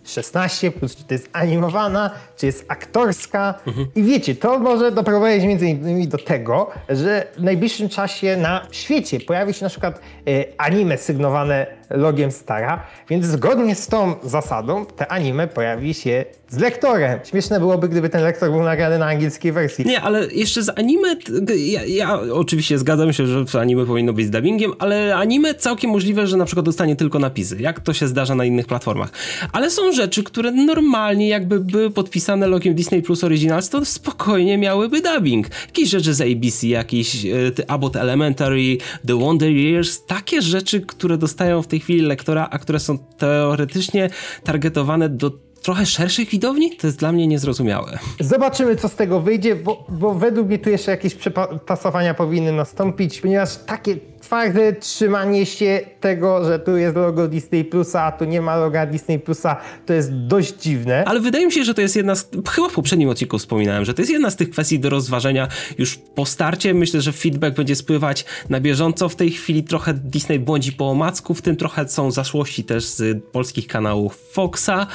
16, 0.08 0.72
czy 0.98 1.04
to 1.04 1.14
jest 1.14 1.28
animowana, 1.32 2.10
czy 2.36 2.46
jest 2.46 2.64
aktorska. 2.68 3.54
Mhm. 3.66 3.86
I 3.94 4.02
wiecie, 4.02 4.34
to 4.34 4.58
może 4.58 4.92
doprowadzić 4.92 5.44
między 5.44 5.66
innymi 5.66 6.08
do 6.08 6.18
tego, 6.18 6.70
że 6.88 7.26
w 7.36 7.42
najbliższym 7.42 7.88
czasie 7.88 8.36
na 8.36 8.66
świecie 8.70 9.20
pojawi 9.20 9.54
się 9.54 9.64
na 9.64 9.70
przykład 9.70 10.00
e, 10.28 10.44
anime 10.58 10.98
sygnowane 10.98 11.66
logiem 11.90 12.30
Stara, 12.30 12.82
więc 13.08 13.26
zgodnie 13.26 13.74
z 13.74 13.86
tą 13.86 14.14
zasadą 14.22 14.86
te 14.86 15.12
anime 15.12 15.48
pojawi 15.48 15.94
się 15.94 16.24
z 16.48 16.58
lektorem. 16.58 17.20
Śmieszne 17.24 17.60
byłoby, 17.60 17.88
gdyby 17.88 18.08
ten 18.08 18.22
lektor 18.22 18.50
był 18.50 18.62
nagrany 18.62 18.98
na 18.98 19.06
angielskiej 19.06 19.52
wersji. 19.52 19.86
Nie, 19.86 20.00
ale 20.00 20.26
jeszcze 20.26 20.62
z 20.62 20.78
anime, 20.78 21.08
ja, 21.56 21.84
ja 21.84 22.20
oczywiście 22.32 22.78
zgadzam 22.78 23.12
się, 23.12 23.26
że 23.26 23.60
anime 23.60 23.86
powinno 23.86 24.12
być 24.12 24.26
z 24.26 24.30
dubbingiem, 24.30 24.72
ale 24.78 25.16
anime 25.16 25.54
całkiem 25.54 25.90
możliwe, 25.90 26.26
że 26.26 26.36
na 26.36 26.44
przykład 26.44 26.66
dostanie 26.66 26.96
tylko 26.96 27.18
napisy, 27.18 27.56
jak 27.60 27.80
to 27.80 27.92
się 27.92 28.08
zdarza 28.08 28.34
na 28.34 28.44
innych 28.44 28.66
platformach. 28.66 29.10
Ale 29.52 29.70
są 29.70 29.92
rzeczy, 29.98 30.22
które 30.22 30.50
normalnie 30.52 31.28
jakby 31.28 31.60
były 31.60 31.90
podpisane 31.90 32.46
logiem 32.46 32.74
Disney 32.74 33.02
Plus 33.02 33.24
Originals, 33.24 33.68
to 33.68 33.84
spokojnie 33.84 34.58
miałyby 34.58 35.00
dubbing. 35.00 35.46
Jakieś 35.66 35.88
rzeczy 35.88 36.14
z 36.14 36.20
ABC, 36.20 36.66
jakieś 36.66 37.24
y, 37.24 37.52
Abbott 37.68 37.96
Elementary, 37.96 38.78
The 39.06 39.18
Wonder 39.18 39.50
Years, 39.50 40.04
takie 40.06 40.42
rzeczy, 40.42 40.80
które 40.80 41.18
dostają 41.18 41.62
w 41.62 41.66
tej 41.66 41.80
chwili 41.80 42.00
lektora, 42.00 42.48
a 42.50 42.58
które 42.58 42.80
są 42.80 42.98
teoretycznie 42.98 44.10
targetowane 44.44 45.08
do 45.08 45.47
trochę 45.62 45.86
szerszych 45.86 46.28
widowni? 46.28 46.76
To 46.76 46.86
jest 46.86 46.98
dla 46.98 47.12
mnie 47.12 47.26
niezrozumiałe. 47.26 47.98
Zobaczymy, 48.20 48.76
co 48.76 48.88
z 48.88 48.94
tego 48.94 49.20
wyjdzie, 49.20 49.56
bo, 49.56 49.84
bo 49.88 50.14
według 50.14 50.48
mnie 50.48 50.58
tu 50.58 50.70
jeszcze 50.70 50.90
jakieś 50.90 51.14
przetasowania 51.14 52.14
powinny 52.14 52.52
nastąpić, 52.52 53.20
ponieważ 53.20 53.56
takie 53.56 53.96
twarde 54.20 54.72
trzymanie 54.72 55.46
się 55.46 55.80
tego, 56.00 56.44
że 56.44 56.58
tu 56.58 56.76
jest 56.76 56.96
logo 56.96 57.28
Disney 57.28 57.64
Plusa, 57.64 58.02
a 58.02 58.12
tu 58.12 58.24
nie 58.24 58.40
ma 58.40 58.56
loga 58.56 58.86
Disney 58.86 59.18
Plusa, 59.18 59.56
to 59.86 59.92
jest 59.92 60.12
dość 60.12 60.54
dziwne. 60.54 61.04
Ale 61.06 61.20
wydaje 61.20 61.46
mi 61.46 61.52
się, 61.52 61.64
że 61.64 61.74
to 61.74 61.80
jest 61.80 61.96
jedna 61.96 62.14
z, 62.14 62.30
chyba 62.50 62.68
w 62.68 62.72
poprzednim 62.72 63.08
odcinku 63.08 63.38
wspominałem, 63.38 63.84
że 63.84 63.94
to 63.94 64.02
jest 64.02 64.12
jedna 64.12 64.30
z 64.30 64.36
tych 64.36 64.50
kwestii 64.50 64.78
do 64.78 64.90
rozważenia 64.90 65.48
już 65.78 65.98
po 66.14 66.26
starcie. 66.26 66.74
Myślę, 66.74 67.00
że 67.00 67.12
feedback 67.12 67.56
będzie 67.56 67.76
spływać 67.76 68.24
na 68.48 68.60
bieżąco. 68.60 69.08
W 69.08 69.16
tej 69.16 69.30
chwili 69.30 69.64
trochę 69.64 69.94
Disney 69.94 70.38
błądzi 70.38 70.72
po 70.72 70.90
omacku, 70.90 71.34
w 71.34 71.42
tym 71.42 71.56
trochę 71.56 71.88
są 71.88 72.10
zaszłości 72.10 72.64
też 72.64 72.84
z 72.84 73.24
polskich 73.24 73.66
kanałów 73.66 74.18
Foxa 74.32 74.86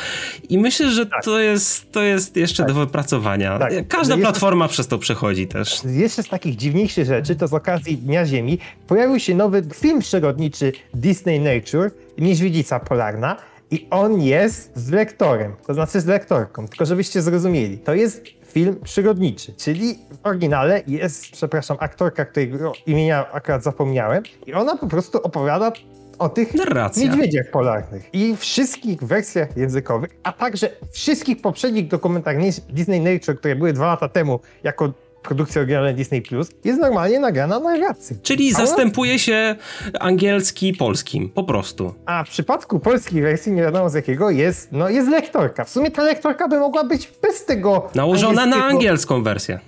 i 0.50 0.58
myślę, 0.64 0.92
że 0.92 1.06
tak. 1.06 1.24
to, 1.24 1.40
jest, 1.40 1.92
to 1.92 2.02
jest 2.02 2.36
jeszcze 2.36 2.64
tak. 2.64 2.74
do 2.74 2.80
wypracowania. 2.80 3.60
Tak. 3.60 3.88
Każda 3.88 4.18
platforma 4.18 4.68
przez 4.68 4.88
to 4.88 4.98
przechodzi 4.98 5.48
też. 5.48 5.82
Jeszcze 5.86 6.24
z 6.24 6.28
takich 6.28 6.56
dziwniejszych 6.56 7.06
rzeczy, 7.06 7.36
to 7.36 7.48
z 7.48 7.54
okazji 7.54 7.98
Dnia 7.98 8.26
Ziemi 8.26 8.60
pojawił 8.88 9.20
się 9.20 9.36
nowy 9.36 9.64
film 9.74 10.00
przyrodniczy 10.00 10.72
Disney 10.94 11.40
Nature, 11.40 11.92
Niedźwiedzica 12.18 12.80
Polarna. 12.80 13.38
I 13.72 13.88
on 13.90 14.22
jest 14.22 14.72
z 14.76 14.90
lektorem, 14.90 15.56
to 15.68 15.74
znaczy 15.74 16.02
z 16.02 16.06
lektorką, 16.06 16.68
tylko 16.68 16.86
żebyście 16.86 17.22
zrozumieli. 17.22 17.78
To 17.78 17.94
jest 17.94 18.24
film 18.48 18.76
przyrodniczy, 18.84 19.54
czyli 19.54 19.96
w 19.96 20.28
oryginale 20.28 20.82
jest, 20.88 21.32
przepraszam, 21.32 21.78
aktorka, 21.80 22.26
którego 22.26 22.74
imienia 22.86 23.32
akurat 23.32 23.64
zapomniałem 23.64 24.24
i 24.46 24.54
ona 24.54 24.78
po 24.78 24.88
prostu 24.88 25.18
opowiada 25.18 25.72
o 26.20 26.30
tych 26.30 26.54
Narracja. 26.54 27.04
niedźwiedziach 27.04 27.52
polarnych. 27.52 28.10
I 28.14 28.36
wszystkich 28.36 29.04
wersjach 29.04 29.58
językowych, 29.58 30.10
a 30.24 30.32
także 30.32 30.70
wszystkich 30.92 31.42
poprzednich 31.42 31.88
dokumentach 31.88 32.36
Disney 32.70 33.00
Nature, 33.02 33.38
które 33.38 33.56
były 33.56 33.74
dwa 33.74 33.86
lata 33.88 34.10
temu 34.10 34.40
jako 34.64 34.94
produkcja 35.24 35.62
oryginalna 35.62 35.94
Disney 35.94 36.22
Plus, 36.22 36.50
jest 36.64 36.80
normalnie 36.82 37.20
nagrana 37.20 37.60
narracja. 37.60 38.16
Czyli 38.24 38.54
A 38.54 38.58
ona- 38.58 38.66
zastępuje 38.66 39.20
się 39.20 39.56
angielski 40.00 40.74
polskim, 40.74 41.30
po 41.30 41.44
prostu. 41.44 41.94
A 42.06 42.24
w 42.24 42.30
przypadku 42.30 42.80
polskiej 42.80 43.22
wersji, 43.22 43.52
nie 43.52 43.62
wiadomo 43.62 43.90
z 43.90 43.94
jakiego, 43.94 44.30
jest, 44.30 44.68
no, 44.72 44.90
jest 44.90 45.10
lektorka. 45.10 45.64
W 45.66 45.70
sumie 45.70 45.92
ta 45.92 46.04
lektorka 46.04 46.48
by 46.48 46.60
mogła 46.60 46.84
być 46.84 47.12
bez 47.22 47.46
tego 47.46 47.90
Nałożona 47.96 48.46
na 48.46 48.66
angielską 48.66 49.24
wersję. 49.24 49.60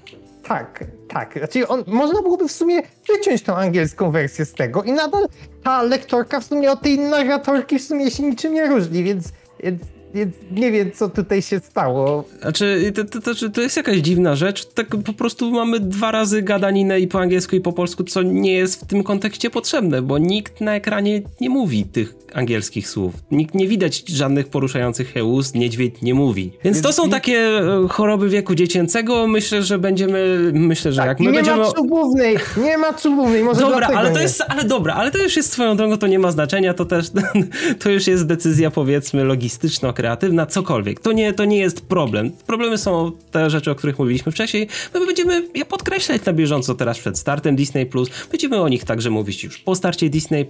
Tak, 0.47 0.83
tak. 1.07 1.37
Znaczy 1.37 1.67
on, 1.67 1.83
można 1.87 2.21
byłoby 2.21 2.47
w 2.47 2.51
sumie 2.51 2.81
wyciąć 3.07 3.43
tą 3.43 3.55
angielską 3.55 4.11
wersję 4.11 4.45
z 4.45 4.53
tego 4.53 4.83
i 4.83 4.91
nadal 4.91 5.27
ta 5.63 5.83
lektorka 5.83 6.39
w 6.39 6.43
sumie 6.45 6.71
od 6.71 6.81
tej 6.81 6.99
narratorki 6.99 7.79
w 7.79 7.83
sumie 7.83 8.11
się 8.11 8.23
niczym 8.23 8.53
nie 8.53 8.67
różni, 8.67 9.03
więc, 9.03 9.31
więc, 9.59 9.81
więc 10.15 10.35
nie 10.51 10.71
wiem, 10.71 10.91
co 10.91 11.09
tutaj 11.09 11.41
się 11.41 11.59
stało. 11.59 12.23
Znaczy, 12.41 12.91
to, 12.95 13.03
to, 13.05 13.35
to, 13.35 13.49
to 13.49 13.61
jest 13.61 13.77
jakaś 13.77 13.97
dziwna 13.97 14.35
rzecz. 14.35 14.65
Tak 14.65 14.87
po 15.05 15.13
prostu 15.13 15.51
mamy 15.51 15.79
dwa 15.79 16.11
razy 16.11 16.41
gadaninę 16.41 16.99
i 16.99 17.07
po 17.07 17.19
angielsku, 17.19 17.55
i 17.55 17.61
po 17.61 17.73
polsku, 17.73 18.03
co 18.03 18.21
nie 18.21 18.53
jest 18.53 18.81
w 18.81 18.87
tym 18.87 19.03
kontekście 19.03 19.49
potrzebne, 19.49 20.01
bo 20.01 20.17
nikt 20.17 20.61
na 20.61 20.75
ekranie 20.75 21.21
nie 21.41 21.49
mówi 21.49 21.85
tych 21.85 22.15
angielskich 22.33 22.89
słów. 22.89 23.13
Nikt 23.31 23.55
nie 23.55 23.67
widać 23.67 24.03
żadnych 24.09 24.47
poruszających 24.47 25.11
się 25.11 25.23
ust, 25.23 25.55
niedźwiedź 25.55 26.01
nie 26.01 26.13
mówi. 26.13 26.51
Więc 26.63 26.81
to 26.81 26.93
są 26.93 27.09
takie 27.09 27.37
e, 27.37 27.87
choroby 27.89 28.29
wieku 28.29 28.55
dziecięcego. 28.55 29.27
Myślę, 29.27 29.63
że 29.63 29.79
będziemy, 29.79 30.51
myślę, 30.53 30.91
że 30.93 31.05
jak 31.05 31.19
I 31.19 31.23
my 31.23 31.31
nie 31.31 31.35
będziemy... 31.35 31.57
ma 31.57 31.73
czubównej, 31.73 32.37
nie 32.63 32.77
ma 32.77 32.93
czubównej, 32.93 33.43
może 33.43 33.59
Dobra, 33.59 33.87
ale 33.87 34.09
to 34.09 34.15
nie. 34.15 34.23
jest, 34.23 34.43
ale 34.47 34.63
dobra, 34.63 34.93
ale 34.93 35.11
to 35.11 35.17
już 35.17 35.35
jest 35.35 35.51
swoją 35.51 35.77
drogą, 35.77 35.97
to 35.97 36.07
nie 36.07 36.19
ma 36.19 36.31
znaczenia, 36.31 36.73
to 36.73 36.85
też, 36.85 37.05
to 37.81 37.89
już 37.89 38.07
jest 38.07 38.27
decyzja 38.27 38.71
powiedzmy 38.71 39.23
logistyczno-kreatywna, 40.05 40.45
cokolwiek. 40.45 40.99
To 40.99 41.11
nie, 41.11 41.33
to 41.33 41.45
nie 41.45 41.57
jest 41.57 41.87
problem. 41.87 42.31
Problemy 42.47 42.77
są 42.77 43.11
te 43.31 43.49
rzeczy, 43.49 43.71
o 43.71 43.75
których 43.75 43.99
mówiliśmy 43.99 44.31
wcześniej. 44.31 44.67
My 44.93 45.05
będziemy 45.05 45.47
je 45.55 45.65
podkreślać 45.65 46.25
na 46.25 46.33
bieżąco 46.33 46.75
teraz 46.75 46.99
przed 46.99 47.19
startem 47.19 47.55
Disney+. 47.55 47.89
Będziemy 48.31 48.61
o 48.61 48.67
nich 48.67 48.83
także 48.83 49.09
mówić 49.09 49.43
już 49.43 49.57
po 49.57 49.75
starcie 49.75 50.09
Disney+, 50.09 50.45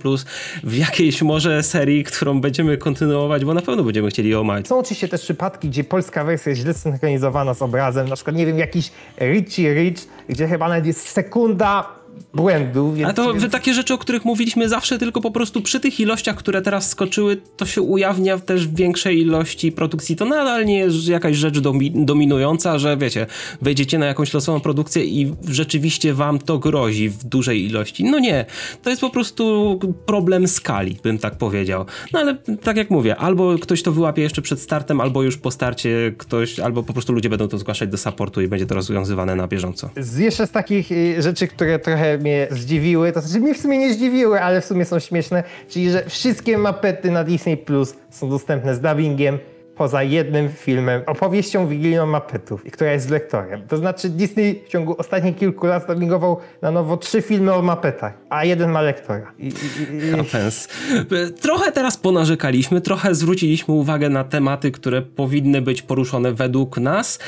w 0.64 0.78
jakiejś 0.78 1.22
może 1.22 1.64
serii, 1.64 2.04
którą 2.04 2.42
będziemy 2.42 2.78
kontynuować, 2.78 3.46
bo 3.46 3.54
na 3.54 3.62
pewno 3.62 3.84
będziemy 3.84 4.10
chcieli 4.10 4.30
ją 4.30 4.40
omać. 4.40 4.68
Są 4.68 4.80
oczywiście 4.80 5.08
też 5.08 5.22
przypadki, 5.22 5.70
gdzie 5.70 5.84
polska 5.84 6.24
wersja 6.24 6.50
jest 6.50 6.62
źle 6.62 6.74
synchronizowana 6.74 7.54
z 7.54 7.62
obrazem, 7.62 8.10
na 8.10 8.16
przykład, 8.16 8.36
nie 8.36 8.46
wiem, 8.46 8.60
jakiś 8.60 8.92
Richie 9.22 9.74
Rich, 9.74 10.08
gdzie 10.30 10.48
chyba 10.48 10.70
nawet 10.70 10.86
jest 10.86 11.10
sekunda 11.10 12.05
błędu, 12.34 12.94
więc... 12.94 13.06
Ale 13.06 13.14
to 13.14 13.34
więc... 13.34 13.52
takie 13.52 13.74
rzeczy, 13.74 13.94
o 13.94 13.98
których 13.98 14.26
mówiliśmy 14.26 14.70
zawsze, 14.70 15.00
tylko 15.00 15.22
po 15.22 15.32
prostu 15.32 15.62
przy 15.62 15.80
tych 15.80 16.00
ilościach, 16.00 16.36
które 16.36 16.62
teraz 16.62 16.90
skoczyły, 16.90 17.38
to 17.58 17.66
się 17.66 17.82
ujawnia 17.82 18.40
też 18.40 18.68
w 18.68 18.76
większej 18.76 19.22
ilości 19.22 19.72
produkcji. 19.72 20.16
To 20.16 20.26
nadal 20.26 20.66
nie 20.66 20.78
jest 20.78 21.08
jakaś 21.08 21.36
rzecz 21.36 21.60
domi 21.60 21.92
dominująca, 21.96 22.80
że 22.80 22.98
wiecie, 22.98 23.26
wejdziecie 23.62 24.00
na 24.00 24.06
jakąś 24.06 24.34
losową 24.34 24.60
produkcję 24.60 25.06
i 25.06 25.34
rzeczywiście 25.48 26.14
wam 26.14 26.40
to 26.40 26.60
grozi 26.60 27.10
w 27.10 27.24
dużej 27.24 27.66
ilości. 27.66 28.04
No 28.04 28.20
nie, 28.20 28.46
to 28.84 28.90
jest 28.90 29.02
po 29.02 29.10
prostu 29.10 29.80
problem 30.06 30.48
skali, 30.48 30.98
bym 31.04 31.18
tak 31.18 31.38
powiedział. 31.38 31.86
No 32.14 32.20
ale 32.20 32.36
tak 32.64 32.78
jak 32.78 32.90
mówię, 32.90 33.16
albo 33.16 33.56
ktoś 33.60 33.84
to 33.84 33.92
wyłapie 33.92 34.22
jeszcze 34.22 34.42
przed 34.42 34.62
startem, 34.62 35.02
albo 35.02 35.24
już 35.24 35.38
po 35.38 35.52
starcie 35.52 36.14
ktoś, 36.18 36.60
albo 36.60 36.84
po 36.84 36.94
prostu 36.94 37.14
ludzie 37.14 37.30
będą 37.30 37.48
to 37.48 37.58
zgłaszać 37.58 37.90
do 37.90 37.98
supportu 37.98 38.42
i 38.42 38.48
będzie 38.48 38.66
to 38.66 38.76
rozwiązywane 38.76 39.36
na 39.36 39.48
bieżąco. 39.48 39.90
Z 39.98 40.18
jeszcze 40.18 40.48
z 40.48 40.52
takich 40.52 40.92
y, 40.92 41.22
rzeczy, 41.22 41.48
które 41.48 41.80
trochę 41.80 42.05
mnie 42.22 42.48
zdziwiły, 42.52 43.12
to 43.12 43.22
znaczy 43.22 43.40
mnie 43.40 43.54
w 43.54 43.58
sumie 43.58 43.78
nie 43.78 43.94
zdziwiły, 43.94 44.42
ale 44.42 44.62
w 44.62 44.66
sumie 44.66 44.86
są 44.86 45.00
śmieszne, 45.00 45.44
czyli 45.70 45.92
że 45.92 46.04
wszystkie 46.10 46.58
mapety 46.58 47.12
na 47.12 47.24
Disney 47.24 47.58
Plus 47.58 47.96
są 48.10 48.30
dostępne 48.30 48.76
z 48.76 48.82
dubbingiem, 48.82 49.40
poza 49.76 50.04
jednym 50.04 50.50
filmem, 50.50 51.02
opowieścią 51.06 51.68
Wigilią 51.68 52.06
Mapetów, 52.06 52.64
która 52.72 52.92
jest 52.92 53.08
z 53.08 53.10
lektorem. 53.10 53.62
To 53.68 53.78
znaczy 53.78 54.10
Disney 54.10 54.62
w 54.66 54.68
ciągu 54.68 54.96
ostatnich 54.98 55.36
kilku 55.36 55.68
lat 55.68 55.88
dubbingował 55.88 56.38
na 56.62 56.72
nowo 56.72 56.98
trzy 56.98 57.22
filmy 57.22 57.54
o 57.54 57.62
mapetach, 57.62 58.14
a 58.30 58.46
jeden 58.46 58.72
ma 58.72 58.82
lektora. 58.82 59.32
I, 59.40 59.48
i, 59.48 59.50
i. 59.50 61.32
Trochę 61.42 61.72
teraz 61.72 61.98
ponarzekaliśmy, 61.98 62.82
trochę 62.82 63.16
zwróciliśmy 63.16 63.74
uwagę 63.74 64.10
na 64.10 64.24
tematy, 64.24 64.72
które 64.72 65.02
powinny 65.02 65.62
być 65.62 65.82
poruszone 65.82 66.34
według 66.34 66.78
nas, 66.78 67.20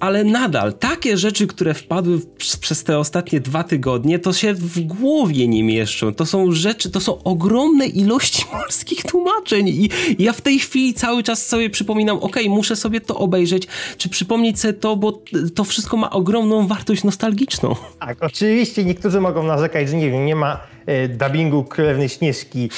ale 0.00 0.24
nadal 0.24 0.72
takie 0.72 1.16
rzeczy, 1.16 1.46
które 1.46 1.74
wpadły 1.74 2.20
przez 2.60 2.84
te 2.84 2.98
ostatnie 2.98 3.40
dwa 3.40 3.64
tygodnie, 3.64 4.18
to 4.18 4.32
się 4.32 4.54
w 4.54 4.80
głowie 4.80 5.48
nie 5.48 5.64
mieszczą. 5.64 6.14
To 6.14 6.26
są 6.26 6.52
rzeczy, 6.52 6.90
to 6.90 7.00
są 7.00 7.22
ogromne 7.22 7.86
ilości 7.86 8.44
polskich 8.58 9.02
tłumaczeń 9.02 9.68
i 9.68 9.90
ja 10.18 10.32
w 10.32 10.40
tej 10.40 10.58
chwili 10.58 10.94
cały 10.94 11.22
czas 11.22 11.46
sobie 11.46 11.70
przypominam, 11.70 11.87
ok, 12.20 12.36
muszę 12.48 12.76
sobie 12.76 13.00
to 13.00 13.16
obejrzeć, 13.16 13.66
czy 13.96 14.08
przypomnieć 14.08 14.60
sobie 14.60 14.74
to, 14.74 14.96
bo 14.96 15.22
to 15.54 15.64
wszystko 15.64 15.96
ma 15.96 16.10
ogromną 16.10 16.66
wartość 16.66 17.04
nostalgiczną. 17.04 17.76
Tak, 18.00 18.22
oczywiście 18.22 18.84
niektórzy 18.84 19.20
mogą 19.20 19.42
narzekać, 19.42 19.88
że 19.88 19.96
nie 19.96 20.10
wiem, 20.10 20.26
nie 20.26 20.36
ma 20.36 20.60
e, 20.86 21.08
dubbingu 21.08 21.64
Królewnej 21.64 22.08
Śnieżki 22.08 22.70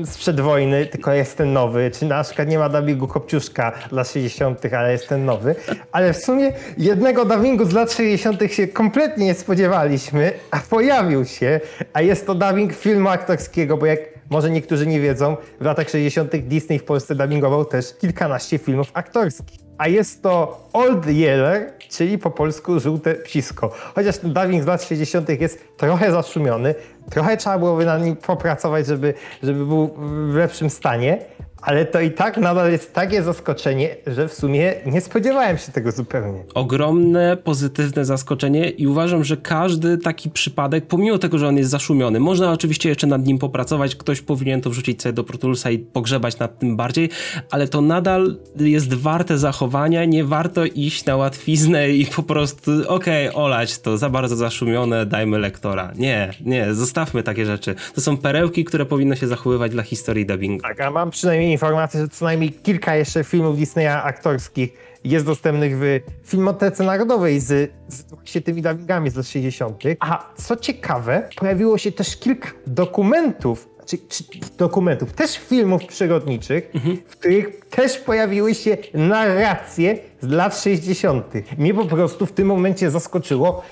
e, 0.00 0.06
sprzed 0.06 0.40
wojny, 0.40 0.86
tylko 0.86 1.12
jest 1.12 1.36
ten 1.36 1.52
nowy, 1.52 1.90
czy 1.98 2.04
na 2.04 2.24
przykład 2.24 2.48
nie 2.48 2.58
ma 2.58 2.68
dubbingu 2.68 3.08
Kopciuszka 3.08 3.72
dla 3.90 4.04
60., 4.04 4.74
ale 4.74 4.92
jest 4.92 5.08
ten 5.08 5.24
nowy, 5.24 5.54
ale 5.92 6.12
w 6.12 6.16
sumie 6.16 6.52
jednego 6.78 7.24
dubbingu 7.24 7.64
z 7.64 7.72
lat 7.72 7.92
60. 7.92 8.42
się 8.52 8.68
kompletnie 8.68 9.26
nie 9.26 9.34
spodziewaliśmy, 9.34 10.32
a 10.50 10.58
pojawił 10.58 11.24
się, 11.24 11.60
a 11.92 12.02
jest 12.02 12.26
to 12.26 12.34
dubbing 12.34 12.74
filmu 12.74 13.08
aktorskiego, 13.08 13.76
bo 13.76 13.86
jak 13.86 14.11
może 14.32 14.50
niektórzy 14.50 14.86
nie 14.86 15.00
wiedzą, 15.00 15.36
w 15.60 15.64
latach 15.64 15.90
60. 15.90 16.36
Disney 16.36 16.78
w 16.78 16.84
Polsce 16.84 17.14
dubbingował 17.14 17.64
też 17.64 17.98
kilkanaście 18.00 18.58
filmów 18.58 18.90
aktorskich. 18.94 19.60
A 19.78 19.88
jest 19.88 20.22
to 20.22 20.60
Old 20.72 21.06
Yeller, 21.06 21.72
czyli 21.88 22.18
po 22.18 22.30
polsku 22.30 22.80
żółte 22.80 23.14
psisko. 23.14 23.72
Chociaż 23.94 24.18
ten 24.18 24.32
dubbing 24.32 24.62
z 24.62 24.66
lat 24.66 24.82
60. 24.82 25.28
jest 25.28 25.76
trochę 25.76 26.12
zaszumiony, 26.12 26.74
trochę 27.10 27.36
trzeba 27.36 27.58
byłoby 27.58 27.84
na 27.84 27.98
nim 27.98 28.16
popracować, 28.16 28.86
żeby, 28.86 29.14
żeby 29.42 29.66
był 29.66 29.94
w 30.32 30.34
lepszym 30.34 30.70
stanie, 30.70 31.18
ale 31.62 31.86
to 31.86 32.00
i 32.00 32.10
tak 32.10 32.36
nadal 32.36 32.72
jest 32.72 32.94
takie 32.94 33.22
zaskoczenie, 33.22 33.96
że 34.06 34.28
w 34.28 34.34
sumie 34.34 34.74
nie 34.86 35.00
spodziewałem 35.00 35.58
się 35.58 35.72
tego 35.72 35.92
zupełnie. 35.92 36.44
ogromne, 36.54 37.36
pozytywne 37.36 38.04
zaskoczenie 38.04 38.70
i 38.70 38.86
uważam, 38.86 39.24
że 39.24 39.36
każdy 39.36 39.98
taki 39.98 40.30
przypadek, 40.30 40.86
pomimo 40.86 41.18
tego, 41.18 41.38
że 41.38 41.48
on 41.48 41.56
jest 41.56 41.70
zaszumiony, 41.70 42.20
można 42.20 42.52
oczywiście 42.52 42.88
jeszcze 42.88 43.06
nad 43.06 43.26
nim 43.26 43.38
popracować, 43.38 43.96
ktoś 43.96 44.20
powinien 44.20 44.60
to 44.60 44.70
wrzucić 44.70 45.02
sobie 45.02 45.12
do 45.12 45.24
Pro 45.24 45.38
Toolsa 45.38 45.70
i 45.70 45.78
pogrzebać 45.78 46.38
nad 46.38 46.58
tym 46.58 46.76
bardziej, 46.76 47.08
ale 47.50 47.68
to 47.68 47.80
nadal 47.80 48.36
jest 48.56 48.94
warte 48.94 49.38
zachowania, 49.38 50.04
nie 50.04 50.24
warto 50.24 50.64
iść 50.64 51.04
na 51.04 51.16
łatwiznę 51.16 51.90
i 51.90 52.06
po 52.06 52.22
prostu 52.22 52.70
okej, 52.88 53.28
okay, 53.28 53.42
olać 53.42 53.78
to, 53.78 53.98
za 53.98 54.10
bardzo 54.10 54.36
zaszumione, 54.36 55.06
dajmy 55.06 55.38
lektora. 55.38 55.92
Nie, 55.96 56.30
nie, 56.44 56.74
zostawmy 56.74 57.22
takie 57.22 57.46
rzeczy. 57.46 57.74
To 57.94 58.00
są 58.00 58.16
perełki, 58.16 58.64
które 58.64 58.86
powinno 58.86 59.16
się 59.16 59.26
zachowywać 59.26 59.72
dla 59.72 59.82
historii 59.82 60.26
dubbingu. 60.26 60.62
Tak, 60.62 60.80
a 60.80 60.90
mam 60.90 61.10
przynajmniej 61.10 61.51
informację, 61.52 62.00
że 62.00 62.08
co 62.08 62.24
najmniej 62.24 62.52
kilka 62.52 62.96
jeszcze 62.96 63.24
filmów 63.24 63.58
Disneya 63.58 64.02
aktorskich 64.04 64.72
jest 65.04 65.26
dostępnych 65.26 65.78
w 65.78 66.00
Filmotece 66.24 66.84
Narodowej 66.84 67.40
z, 67.40 67.72
z 67.88 68.02
właśnie 68.02 68.40
tymi 68.40 68.62
dubbingami 68.62 69.10
z 69.10 69.16
lat 69.16 69.26
60. 69.26 69.82
A 70.00 70.32
co 70.36 70.56
ciekawe, 70.56 71.28
pojawiło 71.36 71.78
się 71.78 71.92
też 71.92 72.16
kilka 72.16 72.48
dokumentów, 72.66 73.68
czy, 73.86 73.98
czy 73.98 74.24
dokumentów, 74.58 75.12
też 75.12 75.38
filmów 75.38 75.86
przyrodniczych, 75.86 76.70
w 77.06 77.16
których 77.16 77.64
też 77.70 77.98
pojawiły 77.98 78.54
się 78.54 78.76
narracje 78.94 79.98
z 80.20 80.28
lat 80.28 80.60
60. 80.60 81.32
Mnie 81.58 81.74
po 81.74 81.84
prostu 81.84 82.26
w 82.26 82.32
tym 82.32 82.46
momencie 82.46 82.90
zaskoczyło, 82.90 83.62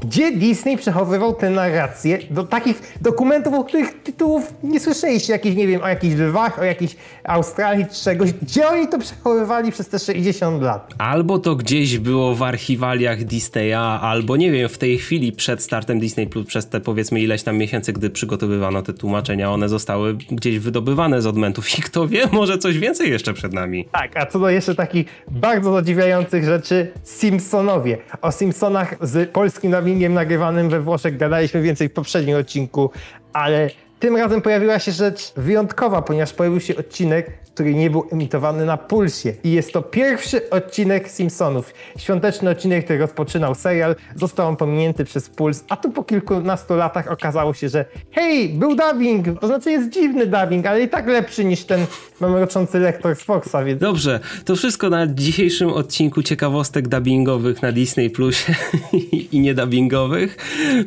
gdzie 0.00 0.32
Disney 0.32 0.76
przechowywał 0.76 1.34
te 1.34 1.50
narracje 1.50 2.18
do 2.30 2.44
takich 2.44 2.96
dokumentów, 3.00 3.54
o 3.54 3.64
których 3.64 4.02
tytułów 4.02 4.54
nie 4.62 4.80
słyszeliście, 4.80 5.32
jakieś, 5.32 5.54
nie 5.54 5.66
wiem, 5.66 5.82
o 5.82 5.88
jakichś 5.88 6.14
lwach, 6.14 6.58
o 6.58 6.64
jakiejś 6.64 6.96
Australii 7.24 7.86
czy 7.86 8.04
czegoś. 8.04 8.32
Gdzie 8.32 8.68
oni 8.68 8.88
to 8.88 8.98
przechowywali 8.98 9.72
przez 9.72 9.88
te 9.88 9.98
60 9.98 10.62
lat? 10.62 10.94
Albo 10.98 11.38
to 11.38 11.56
gdzieś 11.56 11.98
było 11.98 12.34
w 12.34 12.42
archiwaliach 12.42 13.24
Disneya, 13.24 14.00
albo 14.00 14.36
nie 14.36 14.50
wiem, 14.52 14.68
w 14.68 14.78
tej 14.78 14.98
chwili 14.98 15.32
przed 15.32 15.62
startem 15.62 16.00
Disney 16.00 16.26
Plus, 16.26 16.46
przez 16.46 16.68
te 16.68 16.80
powiedzmy 16.80 17.20
ileś 17.20 17.42
tam 17.42 17.56
miesięcy, 17.56 17.92
gdy 17.92 18.10
przygotowywano 18.10 18.82
te 18.82 18.92
tłumaczenia, 18.92 19.50
one 19.50 19.68
zostały 19.68 20.14
gdzieś 20.14 20.58
wydobywane 20.58 21.22
z 21.22 21.26
odmentów 21.26 21.78
i 21.78 21.82
kto 21.82 22.08
wie, 22.08 22.26
może 22.32 22.58
coś 22.58 22.78
więcej 22.78 23.10
jeszcze 23.10 23.34
przed 23.34 23.52
nami. 23.52 23.88
Tak, 23.92 24.16
a 24.16 24.26
co 24.26 24.38
do 24.38 24.50
jeszcze 24.50 24.74
takich 24.74 25.06
bardzo 25.30 25.72
zadziwiających 25.72 26.44
rzeczy, 26.44 26.92
Simpsonowie. 27.04 27.98
O 28.22 28.32
Simpsonach 28.32 28.96
z 29.00 29.30
polskim 29.30 29.70
dubbingiem 29.80 30.14
nagrywanym 30.14 30.68
we 30.68 30.80
Włoszech 30.80 31.16
gadaliśmy 31.16 31.62
więcej 31.62 31.88
w 31.88 31.92
poprzednim 31.92 32.36
odcinku, 32.36 32.90
ale 33.32 33.70
tym 34.00 34.16
razem 34.16 34.42
pojawiła 34.42 34.78
się 34.78 34.92
rzecz 34.92 35.32
wyjątkowa, 35.36 36.02
ponieważ 36.02 36.32
pojawił 36.32 36.60
się 36.60 36.76
odcinek, 36.76 37.30
który 37.54 37.74
nie 37.74 37.90
był 37.90 38.06
emitowany 38.12 38.64
na 38.64 38.76
Pulsie. 38.76 39.32
I 39.44 39.52
jest 39.52 39.72
to 39.72 39.82
pierwszy 39.82 40.50
odcinek 40.50 41.08
Simpsonów. 41.08 41.74
Świąteczny 41.98 42.50
odcinek, 42.50 42.84
który 42.84 42.98
rozpoczynał 42.98 43.54
serial, 43.54 43.96
został 44.16 44.48
on 44.48 44.56
pominięty 44.56 45.04
przez 45.04 45.28
Puls, 45.28 45.64
a 45.68 45.76
tu 45.76 45.90
po 45.90 46.04
kilkunastu 46.04 46.76
latach 46.76 47.08
okazało 47.12 47.54
się, 47.54 47.68
że 47.68 47.84
hej, 48.10 48.48
był 48.48 48.76
dubbing, 48.76 49.40
to 49.40 49.46
znaczy 49.46 49.70
jest 49.70 49.90
dziwny 49.90 50.26
dubbing, 50.26 50.66
ale 50.66 50.82
i 50.82 50.88
tak 50.88 51.06
lepszy 51.06 51.44
niż 51.44 51.64
ten 51.64 51.86
mamroczący 52.20 52.78
lektor 52.78 53.16
z 53.16 53.22
Foxa, 53.22 53.64
więc... 53.64 53.80
Dobrze, 53.80 54.20
to 54.44 54.56
wszystko 54.56 54.90
na 54.90 55.06
dzisiejszym 55.06 55.68
odcinku 55.68 56.22
ciekawostek 56.22 56.88
dubbingowych 56.88 57.62
na 57.62 57.72
Disney 57.72 58.10
Plusie 58.10 58.54
i 59.32 59.40
niedubbingowych. 59.40 60.36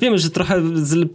Wiemy, 0.02 0.18
że 0.18 0.30
trochę 0.30 0.62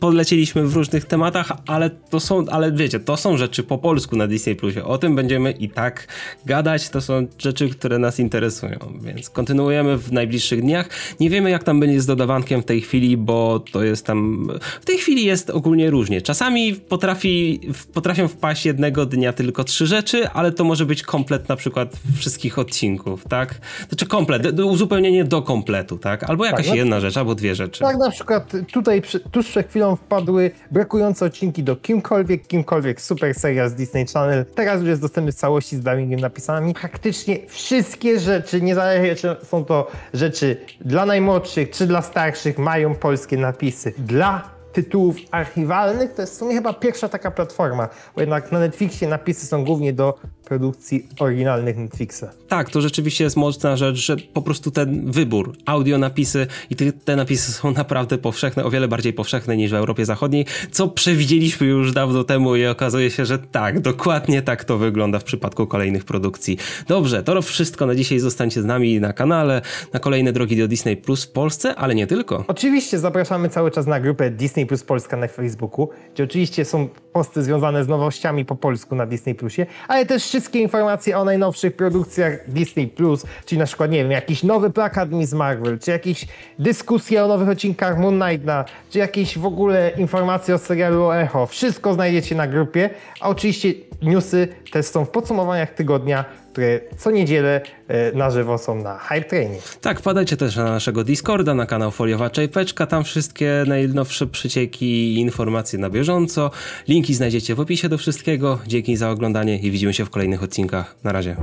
polecieliśmy 0.01 0.67
w 0.67 0.75
różnych 0.77 1.05
tematach, 1.05 1.53
ale 1.67 1.88
to 1.91 2.21
są, 2.21 2.45
ale 2.51 2.73
wiecie, 2.73 3.01
to 3.01 3.17
są 3.17 3.37
rzeczy 3.37 3.63
po 3.63 3.79
polsku 3.79 4.17
na 4.17 4.27
Disney 4.27 4.57
Plusie. 4.57 4.85
O 4.85 4.99
tym 4.99 5.17
będziemy 5.17 5.51
i 5.51 5.69
tak 5.69 6.07
gadać. 6.47 6.89
To 6.89 7.01
są 7.01 7.27
rzeczy, 7.39 7.69
które 7.69 7.99
nas 7.99 8.21
interesują, 8.21 8.79
więc 9.01 9.31
kontynuujemy 9.31 9.99
w 9.99 10.13
najbliższych 10.13 10.61
dniach. 10.61 10.89
Nie 11.21 11.31
wiemy, 11.31 11.51
jak 11.51 11.65
tam 11.65 11.81
będzie 11.81 12.01
z 12.01 12.07
dodawankiem 12.07 12.63
w 12.63 12.65
tej 12.65 12.81
chwili, 12.81 13.17
bo 13.17 13.61
to 13.73 13.83
jest 13.85 14.07
tam. 14.07 14.49
W 14.81 14.85
tej 14.85 14.99
chwili 14.99 15.25
jest 15.25 15.51
ogólnie 15.51 15.91
różnie. 15.91 16.23
Czasami 16.23 16.75
potrafi, 16.75 17.61
potrafią 17.95 18.29
wpaść 18.29 18.67
jednego 18.67 19.07
dnia 19.07 19.33
tylko 19.33 19.65
trzy 19.65 19.87
rzeczy, 19.87 20.29
ale 20.29 20.53
to 20.53 20.65
może 20.65 20.87
być 20.87 21.03
komplet 21.03 21.49
na 21.49 21.57
przykład 21.57 21.97
wszystkich 22.17 22.59
odcinków, 22.59 23.25
tak? 23.29 23.61
Znaczy 23.89 24.07
komplet, 24.07 24.61
uzupełnienie 24.61 25.25
do 25.25 25.43
kompletu, 25.43 25.99
tak? 25.99 26.31
Albo 26.31 26.45
jakaś 26.45 26.67
tak, 26.67 26.77
jedna 26.77 27.01
rzecz, 27.01 27.17
albo 27.17 27.35
dwie 27.35 27.55
rzeczy. 27.55 27.81
Tak, 27.81 27.97
na 27.97 28.11
przykład 28.11 28.53
tutaj 28.73 29.03
tuż 29.31 29.49
przed 29.49 29.69
chwilą 29.69 29.97
wpadły 29.97 30.51
brakujące 30.71 31.27
odcinki 31.27 31.63
do 31.63 31.77
kimkolwiek, 31.83 32.47
kimkolwiek 32.47 33.01
super 33.01 33.35
seria 33.35 33.69
z 33.69 33.75
Disney 33.75 34.07
Channel. 34.07 34.45
Teraz 34.55 34.81
już 34.81 34.89
jest 34.89 35.03
dostępny 35.03 35.33
w 35.33 35.35
całości 35.35 35.77
z 35.77 35.81
dubbingiem 35.81 36.21
napisami. 36.21 36.75
Praktycznie 36.75 37.39
wszystkie 37.47 38.21
rzeczy, 38.21 38.63
niezależnie 38.63 39.17
czy 39.17 39.37
są 39.45 39.65
to 39.65 39.91
rzeczy 40.15 40.57
dla 40.81 41.07
najmłodszych 41.07 41.71
czy 41.71 41.87
dla 41.87 42.03
starszych, 42.03 42.59
mają 42.59 42.95
polskie 42.95 43.37
napisy. 43.37 43.93
Dla 43.99 44.59
tytułów 44.73 45.17
archiwalnych, 45.31 46.15
to 46.15 46.23
jest 46.23 46.35
w 46.35 46.37
sumie 46.37 46.55
chyba 46.55 46.73
pierwsza 46.73 47.09
taka 47.09 47.31
platforma, 47.31 47.89
bo 48.15 48.21
jednak 48.21 48.53
na 48.53 48.59
Netflixie 48.59 49.09
napisy 49.09 49.47
są 49.47 49.65
głównie 49.65 49.93
do 49.93 50.19
produkcji 50.49 51.09
oryginalnych 51.19 51.77
Netflixa. 51.77 52.25
Tak, 52.49 52.71
to 52.71 52.81
rzeczywiście 52.81 53.25
jest 53.25 53.37
mocna 53.37 53.77
rzecz, 53.77 53.97
że 53.97 54.17
po 54.17 54.43
prostu 54.43 54.71
ten 54.71 55.11
wybór, 55.11 55.53
audio 55.67 55.99
napisy 55.99 56.47
i 56.71 56.77
te, 56.77 56.93
te 56.93 57.17
napisy 57.17 57.53
są 57.53 57.73
naprawdę 57.73 58.19
powszechne, 58.19 58.65
o 58.65 58.71
wiele 58.71 58.89
bardziej 58.89 59.13
powszechne 59.13 59.57
niż 59.57 59.71
w 59.71 59.75
Europie 59.75 60.05
Zachodniej, 60.05 60.47
co 60.71 60.89
przewidzieliśmy 60.89 61.67
już 61.67 61.93
dawno 61.93 62.25
temu 62.25 62.57
i 62.57 62.67
okazuje 62.67 63.11
się, 63.11 63.25
że 63.25 63.39
tak, 63.39 63.81
dokładnie 63.81 64.43
tak 64.43 64.65
to 64.65 64.79
wygląda 64.79 65.19
w 65.19 65.25
przypadku 65.25 65.67
kolejnych 65.67 66.05
produkcji. 66.05 66.59
Dobrze, 66.89 67.23
to 67.23 67.43
wszystko 67.43 67.87
na 67.87 67.95
dzisiaj. 67.95 68.19
Zostańcie 68.19 68.63
z 68.63 68.65
nami 68.65 69.01
na 69.01 69.13
kanale, 69.13 69.63
na 69.93 70.01
kolejne 70.01 70.33
drogi 70.33 70.57
do 70.57 70.69
Disney 70.69 70.97
Plus 70.97 71.25
w 71.25 71.33
Polsce, 71.33 71.75
ale 71.75 71.95
nie 71.95 72.07
tylko. 72.07 72.45
Oczywiście 72.49 72.99
zapraszamy 72.99 73.49
cały 73.49 73.71
czas 73.71 73.87
na 73.87 74.01
grupę 74.01 74.31
Disney 74.31 74.67
Plus 74.67 74.83
Polska 74.83 75.17
na 75.17 75.29
Facebooku, 75.29 75.89
gdzie 76.15 76.25
oczywiście 76.25 76.65
są 76.65 76.89
posty 77.13 77.43
związane 77.43 77.85
z 77.85 77.89
nowościami 77.89 78.45
po 78.45 78.57
polsku 78.57 78.95
na 78.95 79.07
Disney 79.07 79.35
Plusie, 79.35 79.67
ale 79.89 80.07
też 80.07 80.25
wszystkie 80.39 80.61
informacje 80.61 81.19
o 81.19 81.25
najnowszych 81.25 81.77
produkcjach 81.77 82.51
Disney 82.51 82.87
Plus, 82.87 83.25
czyli 83.45 83.59
na 83.59 83.67
przykład, 83.67 83.91
nie 83.91 83.99
wiem, 83.99 84.11
jakiś 84.11 84.43
nowy 84.43 84.71
plakat 84.71 85.11
Miss 85.11 85.33
Marvel, 85.33 85.79
czy 85.79 85.91
jakieś 85.91 86.27
dyskusje 86.59 87.25
o 87.25 87.29
nowych 87.29 87.49
odcinkach 87.49 87.99
Moon 87.99 88.21
Knighta, 88.21 88.65
czy 88.91 88.99
jakieś 88.99 89.39
w 89.39 89.47
ogóle 89.47 89.91
informacje 89.97 90.55
o 90.55 90.59
serialu 90.59 91.13
Echo. 91.13 91.47
Wszystko 91.47 91.95
znajdziecie 91.95 92.35
na 92.35 92.47
grupie, 92.47 92.91
a 93.21 93.29
oczywiście 93.29 93.73
newsy 94.03 94.49
też 94.73 94.87
są 94.87 95.05
w 95.05 95.11
podsumowaniach 95.11 95.71
tygodnia 95.75 96.25
które 96.53 96.81
co 96.99 97.11
niedzielę 97.11 97.61
e, 97.89 98.13
na 98.13 98.31
żywo 98.31 98.59
są 98.59 98.83
na 98.83 98.99
Hype 98.99 99.25
Training. 99.25 99.63
Tak, 99.81 99.99
wpadajcie 99.99 100.37
też 100.37 100.57
na 100.57 100.65
naszego 100.65 101.05
Discorda, 101.05 101.55
na 101.55 101.67
kanał 101.67 101.91
Foliowa 101.91 102.31
Czajpeczka, 102.31 102.87
tam 102.87 103.05
wszystkie 103.05 103.65
najnowsze 103.67 104.27
przycieki 104.27 104.87
i 104.87 105.21
informacje 105.21 105.79
na 105.79 105.91
bieżąco. 105.91 106.51
Linki 106.89 107.15
znajdziecie 107.15 107.55
w 107.55 107.61
opisie 107.61 107.89
do 107.89 107.99
wszystkiego. 107.99 108.59
Dzięki 108.67 108.97
za 108.97 109.11
oglądanie 109.11 109.59
i 109.59 109.71
widzimy 109.71 109.95
się 109.95 110.05
w 110.05 110.11
kolejnych 110.11 110.43
odcinkach. 110.43 110.97
Na 111.05 111.13
razie. 111.13 111.37